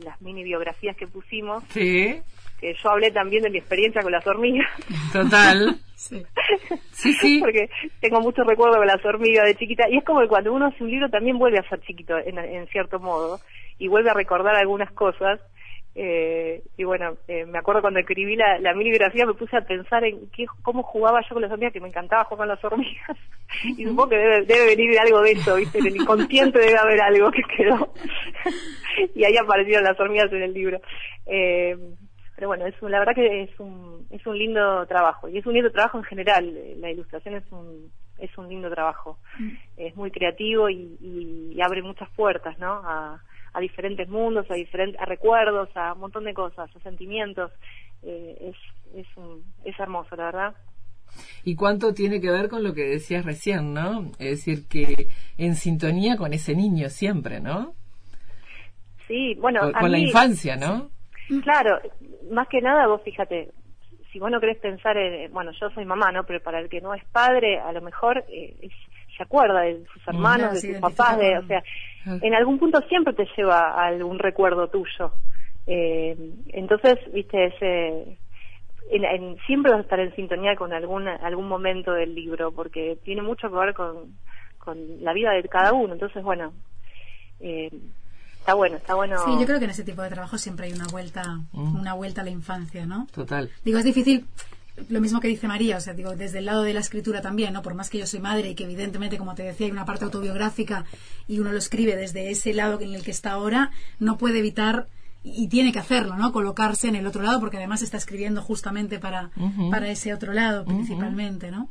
las 0.04 0.22
mini 0.22 0.44
biografías 0.44 0.96
que 0.98 1.08
pusimos, 1.08 1.63
Sí, 1.70 2.20
que 2.60 2.74
yo 2.74 2.89
hablé 2.89 3.12
también 3.12 3.44
de 3.44 3.50
mi 3.50 3.58
experiencia 3.60 4.02
con 4.02 4.12
las 4.12 4.26
hormigas, 4.28 4.70
total. 5.13 5.76
Sí. 5.96 6.22
Sí, 6.91 7.13
sí. 7.13 7.39
porque 7.39 7.70
tengo 8.02 8.20
muchos 8.20 8.46
recuerdos 8.46 8.78
con 8.78 8.86
las 8.86 9.04
hormigas 9.06 9.46
de 9.46 9.56
chiquita, 9.56 9.89
y 9.89 9.98
es 9.98 10.04
como 10.04 10.20
que 10.20 10.28
cuando 10.28 10.52
uno 10.54 10.65
hace 10.68 10.84
un 10.84 10.91
libro 10.91 11.10
también 11.10 11.38
vuelve 11.39 11.58
a 11.58 11.70
ser 11.70 11.80
chiquito 11.82 12.18
en, 12.18 12.38
en 12.38 12.68
cierto 12.68 13.00
modo, 13.00 13.39
y 13.80 13.88
vuelve 13.88 14.10
a 14.10 14.13
recordar 14.13 14.56
algunas 14.56 14.91
cosas, 14.91 15.39
eh, 15.95 16.62
y 16.77 16.84
bueno, 16.84 17.15
eh, 17.27 17.45
me 17.45 17.58
acuerdo 17.58 17.81
cuando 17.81 17.99
escribí 18.01 18.36
la, 18.36 18.60
la 18.60 18.73
mini 18.73 18.89
biografía 18.89 19.25
me 19.25 19.34
puse 19.34 19.55
a 19.55 19.62
pensar 19.62 20.03
en 20.03 20.29
qué, 20.29 20.45
cómo 20.62 20.84
jugaba 20.84 21.21
yo 21.21 21.29
con 21.34 21.41
las 21.41 21.51
hormigas, 21.51 21.71
que 21.73 21.79
me 21.79 21.88
encantaba 21.88 22.25
jugar 22.25 22.39
con 22.39 22.47
las 22.49 22.63
hormigas, 22.63 23.17
y 23.63 23.84
supongo 23.86 24.10
que 24.10 24.17
debe, 24.17 24.41
debe 24.45 24.65
venir 24.75 24.91
de 24.91 24.99
algo 24.99 25.21
de 25.21 25.31
eso, 25.31 25.55
¿viste? 25.55 25.79
En 25.79 25.86
el 25.88 25.95
inconsciente 25.95 26.60
debe 26.60 26.77
haber 26.77 27.01
algo 27.01 27.31
que 27.31 27.43
quedó, 27.55 27.93
y 29.15 29.23
ahí 29.23 29.38
aparecieron 29.38 29.84
las 29.86 29.99
hormigas 29.99 30.31
en 30.31 30.43
el 30.43 30.53
libro. 30.53 30.81
Eh, 31.25 31.77
pero 32.36 32.49
bueno, 32.49 32.65
es 32.65 32.75
un- 32.81 32.91
la 32.91 32.99
verdad 32.99 33.15
que 33.15 33.43
es 33.43 33.60
un, 33.60 34.05
es 34.10 34.25
un 34.27 34.38
lindo 34.38 34.86
trabajo, 34.88 35.29
y 35.29 35.38
es 35.38 35.45
un 35.45 35.53
lindo 35.53 35.71
trabajo 35.71 35.97
en 35.97 36.03
general, 36.03 36.53
la 36.81 36.91
ilustración 36.91 37.36
es 37.36 37.49
un, 37.51 37.89
es 38.17 38.38
un 38.38 38.49
lindo 38.49 38.69
trabajo, 38.69 39.17
es 39.77 39.95
muy 39.95 40.12
creativo 40.12 40.69
y, 40.69 40.97
y- 40.99 41.53
y 41.55 41.62
abre 41.62 41.81
muchas 41.81 42.10
puertas, 42.10 42.58
¿no? 42.60 42.81
A, 42.84 43.21
a 43.56 43.60
diferentes 43.62 44.08
mundos, 44.10 44.46
a 44.52 44.56
diferentes, 44.56 45.00
a 45.02 45.06
recuerdos, 45.06 45.70
a 45.76 45.94
un 45.94 46.00
montón 46.02 46.26
de 46.26 46.34
cosas, 46.34 46.70
a 46.76 46.80
sentimientos, 46.82 47.52
eh, 48.04 48.52
es, 48.52 48.56
es, 49.00 49.08
un, 49.18 49.44
es 49.63 49.80
hermoso, 49.80 50.15
la 50.15 50.26
verdad. 50.26 50.56
Y 51.44 51.56
cuánto 51.56 51.94
tiene 51.94 52.20
que 52.20 52.30
ver 52.30 52.50
con 52.50 52.63
lo 52.63 52.74
que 52.74 52.84
decías 52.84 53.24
recién, 53.26 53.74
¿no? 53.74 54.12
Es 54.20 54.46
decir, 54.46 54.68
que 54.68 55.08
en 55.38 55.56
sintonía 55.56 56.18
con 56.18 56.34
ese 56.34 56.56
niño 56.56 56.89
siempre, 56.89 57.39
¿no? 57.39 57.74
Sí, 59.08 59.36
bueno, 59.36 59.72
con 59.72 59.91
la 59.91 60.00
infancia, 60.00 60.56
¿no? 60.56 60.89
Claro, 61.44 61.80
más 62.32 62.48
que 62.48 62.62
nada 62.62 62.88
vos 62.88 63.02
fíjate, 63.04 63.52
si 64.12 64.20
vos 64.20 64.32
no 64.32 64.39
querés 64.39 64.58
pensar 64.58 64.98
en, 64.98 65.32
bueno, 65.32 65.52
yo 65.60 65.70
soy 65.72 65.86
mamá, 65.86 66.12
¿no? 66.12 66.24
Pero 66.26 66.41
para 66.41 66.60
el 66.60 66.70
que 66.70 66.82
no 66.82 66.94
es 66.94 67.04
padre, 67.06 67.60
a 67.60 67.72
lo 67.72 67.82
mejor 67.82 68.24
eh, 68.30 68.56
es- 68.62 68.74
se 69.17 69.23
acuerda 69.23 69.62
de 69.62 69.84
sus 69.93 70.08
hermanos, 70.08 70.54
de 70.54 70.62
sus 70.62 70.82
papás, 70.82 71.17
de, 71.17 71.38
o 71.38 71.47
sea, 71.47 71.63
en 72.21 72.34
algún 72.36 72.60
punto 72.60 72.80
siempre 72.89 73.13
te 73.13 73.28
lleva 73.38 73.71
a 73.71 73.88
algún 73.88 74.19
recuerdo 74.19 74.67
tuyo. 74.69 75.13
Eh, 75.67 76.15
entonces, 76.49 76.97
viste, 77.13 77.45
ese, 77.45 78.19
en, 78.91 79.06
en- 79.06 79.38
siempre 79.47 79.71
vas 79.71 79.80
a 79.80 79.84
estar 79.84 79.99
en 79.99 80.13
sintonía 80.15 80.56
con 80.56 80.73
algún, 80.73 81.08
algún 81.08 81.47
momento 81.47 81.91
del 81.93 82.13
libro, 82.13 82.51
porque 82.51 82.97
tiene 83.04 83.21
mucho 83.21 83.49
que 83.49 83.56
ver 83.58 83.73
con, 83.73 84.17
con 84.60 85.04
la 85.04 85.13
vida 85.13 85.32
de 85.32 85.43
cada 85.49 85.73
uno. 85.73 85.93
Entonces, 85.93 86.21
bueno, 86.23 86.54
eh, 87.39 87.69
está 88.39 88.54
bueno, 88.54 88.78
está 88.78 88.93
bueno. 88.95 89.17
Sí, 89.17 89.32
yo 89.39 89.45
creo 89.45 89.58
que 89.60 89.65
en 89.65 89.71
ese 89.71 89.84
tipo 89.84 90.01
de 90.04 90.10
trabajo 90.10 90.38
siempre 90.38 90.67
hay 90.67 90.73
una 90.73 90.88
vuelta, 90.91 91.23
Mm. 91.51 91.80
una 91.80 91.93
vuelta 91.95 92.21
a 92.21 92.23
la 92.25 92.30
infancia, 92.32 92.86
¿no? 92.86 93.08
Total. 93.13 93.49
Digo, 93.63 93.80
es 93.80 93.86
difícil 93.86 94.25
lo 94.90 95.02
mismo 95.02 95.20
que 95.20 95.28
dice 95.28 95.48
María, 95.48 95.78
o 95.78 95.80
sea, 95.80 95.94
digo, 95.94 96.16
desde 96.16 96.40
el 96.40 96.46
lado 96.46 96.64
de 96.64 96.74
la 96.74 96.82
escritura 96.82 97.22
también, 97.22 97.54
¿no? 97.54 97.62
Por 97.62 97.76
más 97.76 97.90
que 97.90 97.98
yo 97.98 98.08
soy 98.08 98.20
madre 98.20 98.50
y 98.50 98.56
que 98.56 98.66
evidentemente, 98.66 99.18
como 99.18 99.36
te 99.36 99.44
decía, 99.44 99.68
hay 99.68 99.72
una 99.72 99.86
parte 99.86 100.06
autobiográfica 100.06 100.86
y 101.28 101.40
uno 101.40 101.52
lo 101.52 101.58
escribe 101.58 101.96
desde 101.96 102.30
ese 102.30 102.54
lado 102.54 102.80
en 102.82 102.94
el 102.94 103.04
que 103.04 103.12
está 103.12 103.32
ahora, 103.32 103.72
no 104.00 104.18
puede 104.18 104.40
evitar 104.40 104.88
y 105.24 105.48
tiene 105.48 105.72
que 105.72 105.80
hacerlo, 105.80 106.18
¿no? 106.18 106.32
Colocarse 106.32 106.88
en 106.88 106.96
el 106.96 107.08
otro 107.08 107.24
lado 107.24 107.40
porque 107.40 107.58
además 107.58 107.82
está 107.82 107.98
escribiendo 107.98 108.42
justamente 108.42 109.00
para, 109.00 109.32
para 109.72 109.90
ese 109.90 110.14
otro 110.14 110.34
lado 110.34 110.66
principalmente, 110.66 111.50
¿no? 111.50 111.70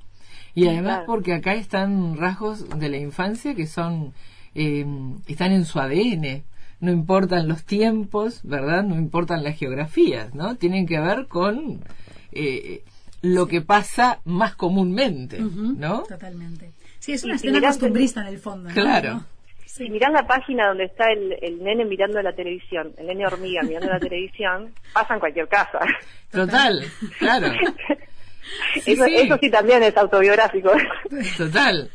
Y 0.54 0.66
además 0.66 1.02
porque 1.06 1.34
acá 1.34 1.54
están 1.54 2.16
rasgos 2.16 2.68
de 2.78 2.88
la 2.88 2.96
infancia 2.96 3.54
que 3.54 3.66
son, 3.66 4.12
eh, 4.54 4.86
están 5.26 5.52
en 5.52 5.64
su 5.64 5.78
ADN. 5.78 6.44
No 6.80 6.90
importan 6.90 7.48
los 7.48 7.64
tiempos, 7.64 8.40
¿verdad? 8.42 8.82
No 8.82 8.96
importan 8.96 9.42
las 9.44 9.56
geografías, 9.56 10.34
¿no? 10.34 10.56
Tienen 10.56 10.86
que 10.86 11.00
ver 11.00 11.26
con 11.28 11.80
eh, 12.32 12.82
lo 13.24 13.48
que 13.48 13.62
pasa 13.62 14.20
más 14.24 14.54
comúnmente, 14.54 15.38
¿no? 15.40 16.02
Totalmente. 16.02 16.72
Sí, 16.98 17.12
es 17.12 17.24
una 17.24 17.36
escena 17.36 17.60
costumbrista 17.60 18.20
en 18.20 18.26
el 18.28 18.38
fondo. 18.38 18.70
Claro. 18.70 19.24
Si 19.64 19.88
mirás 19.88 20.12
la 20.12 20.26
página 20.26 20.68
donde 20.68 20.84
está 20.84 21.10
el, 21.10 21.36
el, 21.42 21.64
nene 21.64 21.84
mirando 21.84 22.20
la 22.22 22.32
televisión, 22.32 22.92
el 22.96 23.06
nene 23.06 23.26
hormiga 23.26 23.62
mirando 23.62 23.88
la 23.88 23.98
televisión, 23.98 24.72
pasa 24.92 25.14
en 25.14 25.20
cualquier 25.20 25.48
casa. 25.48 25.80
Total, 26.30 26.84
claro. 27.18 27.48
eso, 28.86 29.04
sí. 29.04 29.14
eso 29.14 29.38
sí 29.40 29.50
también 29.50 29.82
es 29.82 29.96
autobiográfico. 29.96 30.70
Total. 31.36 31.90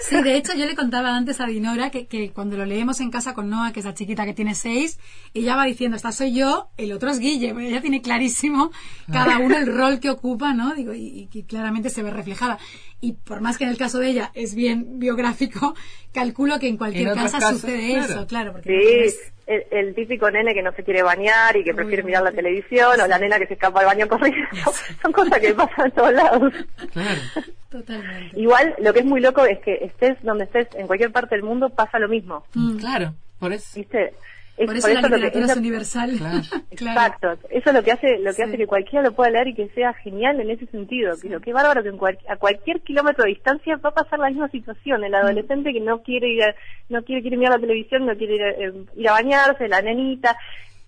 Sí, 0.00 0.22
de 0.22 0.36
hecho 0.36 0.52
yo 0.54 0.66
le 0.66 0.74
contaba 0.74 1.16
antes 1.16 1.40
a 1.40 1.46
Dinora 1.46 1.90
que, 1.90 2.06
que 2.06 2.30
cuando 2.32 2.56
lo 2.56 2.64
leemos 2.64 3.00
en 3.00 3.10
casa 3.10 3.34
con 3.34 3.50
Noah, 3.50 3.72
que 3.72 3.80
es 3.80 3.86
la 3.86 3.94
chiquita 3.94 4.24
que 4.24 4.34
tiene 4.34 4.54
seis, 4.54 4.98
ella 5.34 5.56
va 5.56 5.64
diciendo, 5.64 5.96
esta 5.96 6.12
soy 6.12 6.34
yo, 6.34 6.68
el 6.76 6.92
otro 6.92 7.10
es 7.10 7.18
Guille, 7.18 7.54
ella 7.58 7.80
tiene 7.80 8.02
clarísimo 8.02 8.70
cada 9.12 9.38
uno 9.38 9.56
el 9.56 9.66
rol 9.66 10.00
que 10.00 10.10
ocupa, 10.10 10.54
¿no? 10.54 10.74
Digo, 10.74 10.94
y, 10.94 11.28
y 11.32 11.42
claramente 11.44 11.90
se 11.90 12.02
ve 12.02 12.10
reflejada. 12.10 12.58
Y 13.00 13.12
por 13.12 13.40
más 13.40 13.58
que 13.58 13.64
en 13.64 13.70
el 13.70 13.76
caso 13.76 13.98
de 13.98 14.08
ella 14.08 14.30
es 14.34 14.54
bien 14.54 14.98
biográfico, 14.98 15.74
calculo 16.12 16.58
que 16.58 16.68
en 16.68 16.76
cualquier 16.78 17.08
En 17.08 17.14
casa 17.14 17.38
casos, 17.38 17.60
sucede 17.60 17.90
claro. 17.92 18.12
eso, 18.14 18.26
claro. 18.26 18.52
Porque 18.52 19.10
Sí, 19.10 19.16
el, 19.46 19.64
el 19.70 19.94
típico 19.94 20.30
nene 20.30 20.54
que 20.54 20.62
no 20.62 20.72
se 20.72 20.82
quiere 20.82 21.02
bañar 21.02 21.56
y 21.56 21.64
que 21.64 21.74
prefiere 21.74 22.02
Uy, 22.02 22.06
mirar 22.06 22.22
la 22.22 22.30
sí. 22.30 22.36
televisión, 22.36 23.00
o 23.00 23.06
la 23.06 23.18
nena 23.18 23.38
que 23.38 23.46
se 23.46 23.54
escapa 23.54 23.80
del 23.80 23.86
baño 23.86 24.08
corriendo. 24.08 24.48
Son 25.02 25.12
cosas 25.12 25.38
que 25.38 25.54
pasan 25.54 25.86
en 25.86 25.92
todos 25.92 26.12
lados. 26.12 26.52
Claro. 26.92 27.20
Totalmente. 27.70 28.40
Igual, 28.40 28.74
lo 28.78 28.92
que 28.92 29.00
es 29.00 29.04
muy 29.04 29.20
loco 29.20 29.44
es 29.44 29.58
que 29.60 29.74
estés 29.84 30.16
donde 30.22 30.44
estés, 30.44 30.68
en 30.74 30.86
cualquier 30.86 31.10
parte 31.10 31.34
del 31.34 31.44
mundo, 31.44 31.70
pasa 31.70 31.98
lo 31.98 32.08
mismo. 32.08 32.44
Mm. 32.54 32.76
Claro, 32.78 33.14
por 33.38 33.52
eso. 33.52 33.78
¿Viste? 33.78 34.14
Es- 34.56 34.66
Por 34.66 34.76
eso 34.76 34.86
la 34.88 34.94
lo 35.00 35.08
que- 35.08 35.14
literatura 35.16 35.46
es 35.46 35.56
universal. 35.56 36.10
Claro. 36.76 37.00
Exacto, 37.00 37.32
eso 37.50 37.70
es 37.70 37.74
lo 37.74 37.82
que 37.82 37.92
hace, 37.92 38.18
lo 38.18 38.30
que 38.30 38.36
Sí. 38.36 38.42
hace 38.42 38.56
que 38.56 38.66
cualquiera 38.66 39.02
lo 39.04 39.12
pueda 39.12 39.30
leer 39.30 39.48
y 39.48 39.54
que 39.54 39.68
sea 39.70 39.92
genial 39.94 40.40
en 40.40 40.50
ese 40.50 40.66
sentido. 40.66 41.16
Que 41.20 41.28
lo 41.28 41.40
que 41.40 41.50
es 41.50 41.54
bárbaro 41.54 41.82
que 41.82 41.88
en 41.88 41.98
cual- 41.98 42.18
a 42.28 42.36
cualquier 42.36 42.80
kilómetro 42.82 43.24
de 43.24 43.30
distancia 43.30 43.76
va 43.76 43.88
a 43.90 43.94
pasar 43.94 44.18
la 44.20 44.28
misma 44.28 44.48
situación. 44.50 45.00
Mm. 45.00 45.04
El 45.04 45.14
adolescente 45.14 45.72
que 45.72 45.80
no 45.80 46.02
quiere 46.02 46.28
ir, 46.28 46.42
a- 46.44 46.54
no 46.88 47.02
quiere, 47.02 47.22
quiere 47.22 47.36
mirar 47.36 47.54
la 47.54 47.60
televisión, 47.60 48.06
no 48.06 48.16
quiere 48.16 48.34
ir 48.36 48.42
a, 48.42 48.50
eh, 48.50 48.72
ir 48.96 49.08
a 49.08 49.12
bañarse, 49.12 49.66
la 49.68 49.82
nenita, 49.82 50.36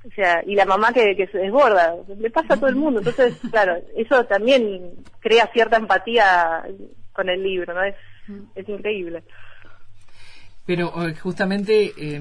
o 0.06 0.10
sea, 0.14 0.42
y 0.46 0.54
la 0.54 0.64
mamá 0.64 0.92
que, 0.92 1.16
que 1.16 1.26
se 1.26 1.38
desborda. 1.38 1.94
Le 2.18 2.30
pasa 2.30 2.54
a 2.54 2.56
todo 2.56 2.68
el 2.68 2.76
mundo. 2.76 3.00
Entonces, 3.00 3.36
claro, 3.50 3.76
eso 3.96 4.24
también 4.26 4.92
crea 5.20 5.48
cierta 5.52 5.76
empatía 5.76 6.62
con 7.12 7.28
el 7.28 7.42
libro, 7.42 7.74
¿no? 7.74 7.82
Es, 7.82 7.94
Mm. 8.28 8.42
es 8.56 8.68
increíble. 8.68 9.22
Pero 10.66 10.92
justamente 11.22 11.92
eh, 11.96 12.20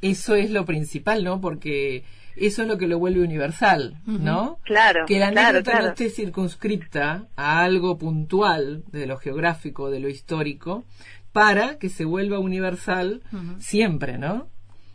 eso 0.00 0.34
es 0.34 0.50
lo 0.50 0.64
principal, 0.64 1.22
¿no? 1.24 1.40
Porque 1.40 2.04
eso 2.36 2.62
es 2.62 2.68
lo 2.68 2.78
que 2.78 2.86
lo 2.86 2.98
vuelve 2.98 3.20
universal, 3.22 3.98
¿no? 4.06 4.58
Claro, 4.64 5.04
Que 5.06 5.18
la 5.18 5.30
claro, 5.30 5.58
anécdota 5.58 5.80
no 5.82 5.88
esté 5.88 6.10
circunscripta 6.10 7.28
a 7.36 7.62
algo 7.62 7.98
puntual 7.98 8.84
de 8.92 9.06
lo 9.06 9.16
geográfico, 9.18 9.90
de 9.90 10.00
lo 10.00 10.08
histórico, 10.08 10.84
para 11.32 11.78
que 11.78 11.88
se 11.90 12.04
vuelva 12.06 12.38
universal 12.38 13.22
siempre, 13.58 14.16
¿no? 14.18 14.48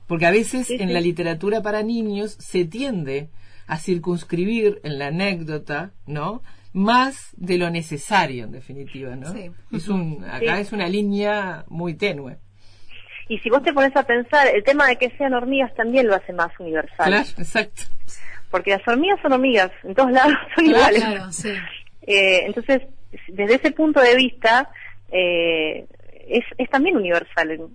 Porque 0.07 0.25
a 0.25 0.31
veces 0.31 0.67
Sí, 0.67 0.77
en 0.79 0.87
sí. 0.89 0.93
la 0.93 1.01
literatura 1.01 1.61
para 1.61 1.83
niños 1.83 2.35
se 2.39 2.65
tiende 2.65 3.29
a 3.67 3.77
circunscribir 3.77 4.79
en 4.83 4.97
la 4.99 5.07
anécdota, 5.07 5.93
¿no? 6.07 6.41
Más 6.73 7.29
de 7.37 7.57
lo 7.57 7.69
necesario, 7.69 8.45
en 8.45 8.51
definitiva, 8.51 9.15
¿no? 9.15 9.31
Sí. 9.33 9.51
Es 9.71 9.87
un, 9.87 10.23
acá 10.25 10.55
Sí. 10.55 10.61
es 10.61 10.71
una 10.73 10.87
línea 10.89 11.63
muy 11.69 11.93
tenue. 11.93 12.37
Y 13.31 13.39
si 13.39 13.49
vos 13.49 13.63
te 13.63 13.71
pones 13.71 13.95
a 13.95 14.03
pensar, 14.03 14.47
el 14.53 14.61
tema 14.63 14.87
de 14.87 14.97
que 14.97 15.09
sean 15.17 15.33
hormigas 15.33 15.73
también 15.75 16.05
lo 16.07 16.15
hace 16.15 16.33
más 16.33 16.51
universal. 16.59 17.07
Claro, 17.07 17.27
exacto. 17.37 17.83
Porque 18.49 18.71
las 18.71 18.85
hormigas 18.85 19.19
son 19.21 19.31
hormigas, 19.31 19.71
en 19.83 19.95
todos 19.95 20.11
lados 20.11 20.33
son 20.55 20.65
Claro, 20.65 20.77
iguales. 20.97 21.03
Claro, 21.03 21.31
sí. 21.31 21.53
Eh, 22.01 22.41
entonces, 22.45 22.81
desde 23.29 23.55
ese 23.55 23.71
punto 23.71 24.01
de 24.01 24.15
vista, 24.17 24.69
eh, 25.11 25.85
es, 26.27 26.43
es 26.57 26.69
también 26.69 26.97
universal. 26.97 27.69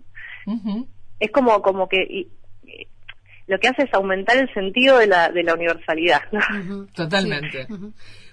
Ujú. 0.44 0.86
Es 1.20 1.30
como, 1.30 1.62
como 1.62 1.88
que 1.88 2.02
y- 2.02 2.28
y 2.64 2.86
lo 3.46 3.58
que 3.58 3.68
hace 3.68 3.84
es 3.84 3.94
aumentar 3.94 4.36
el 4.36 4.52
sentido 4.52 4.98
de 4.98 5.06
la, 5.06 5.30
de 5.30 5.42
la 5.42 5.54
universalidad. 5.54 6.20
¿no? 6.32 6.86
Totalmente. 6.94 7.66
Sí. 7.66 7.74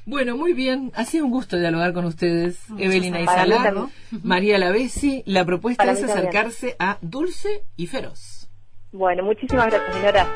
Bueno, 0.06 0.36
muy 0.36 0.54
bien. 0.54 0.92
Ha 0.96 1.06
sido 1.06 1.26
un 1.26 1.32
gusto 1.32 1.58
dialogar 1.58 1.94
con 1.94 2.06
ustedes, 2.06 2.70
Muchas 2.70 2.86
Evelina 2.86 3.22
Isalá. 3.22 3.88
María 4.24 4.58
Lavesi. 4.58 5.24
La 5.26 5.46
propuesta 5.46 5.84
Para 5.84 5.98
es 5.98 6.04
acercarse 6.04 6.76
a 6.80 6.98
Dulce 7.02 7.64
y 7.78 7.88
Feroz. 7.88 8.50
Bueno, 8.92 9.24
muchísimas 9.24 9.68
gracias, 9.68 9.96
señora. 9.96 10.28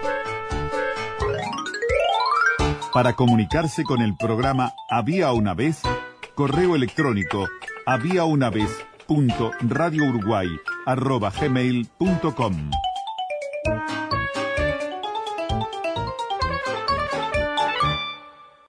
Para 2.93 3.13
comunicarse 3.13 3.84
con 3.84 4.01
el 4.01 4.15
programa 4.17 4.73
Había 4.89 5.32
una 5.32 5.53
vez, 5.53 5.82
correo 6.34 6.75
electrónico 6.75 7.47
había 7.86 8.25
una 8.25 8.49
vez 8.49 8.69
punto 9.08 9.51
radio 9.62 10.03
uruguay 10.10 10.49
arroba 10.86 11.32
gmail 11.32 11.88
punto 11.97 12.36
com. 12.36 12.69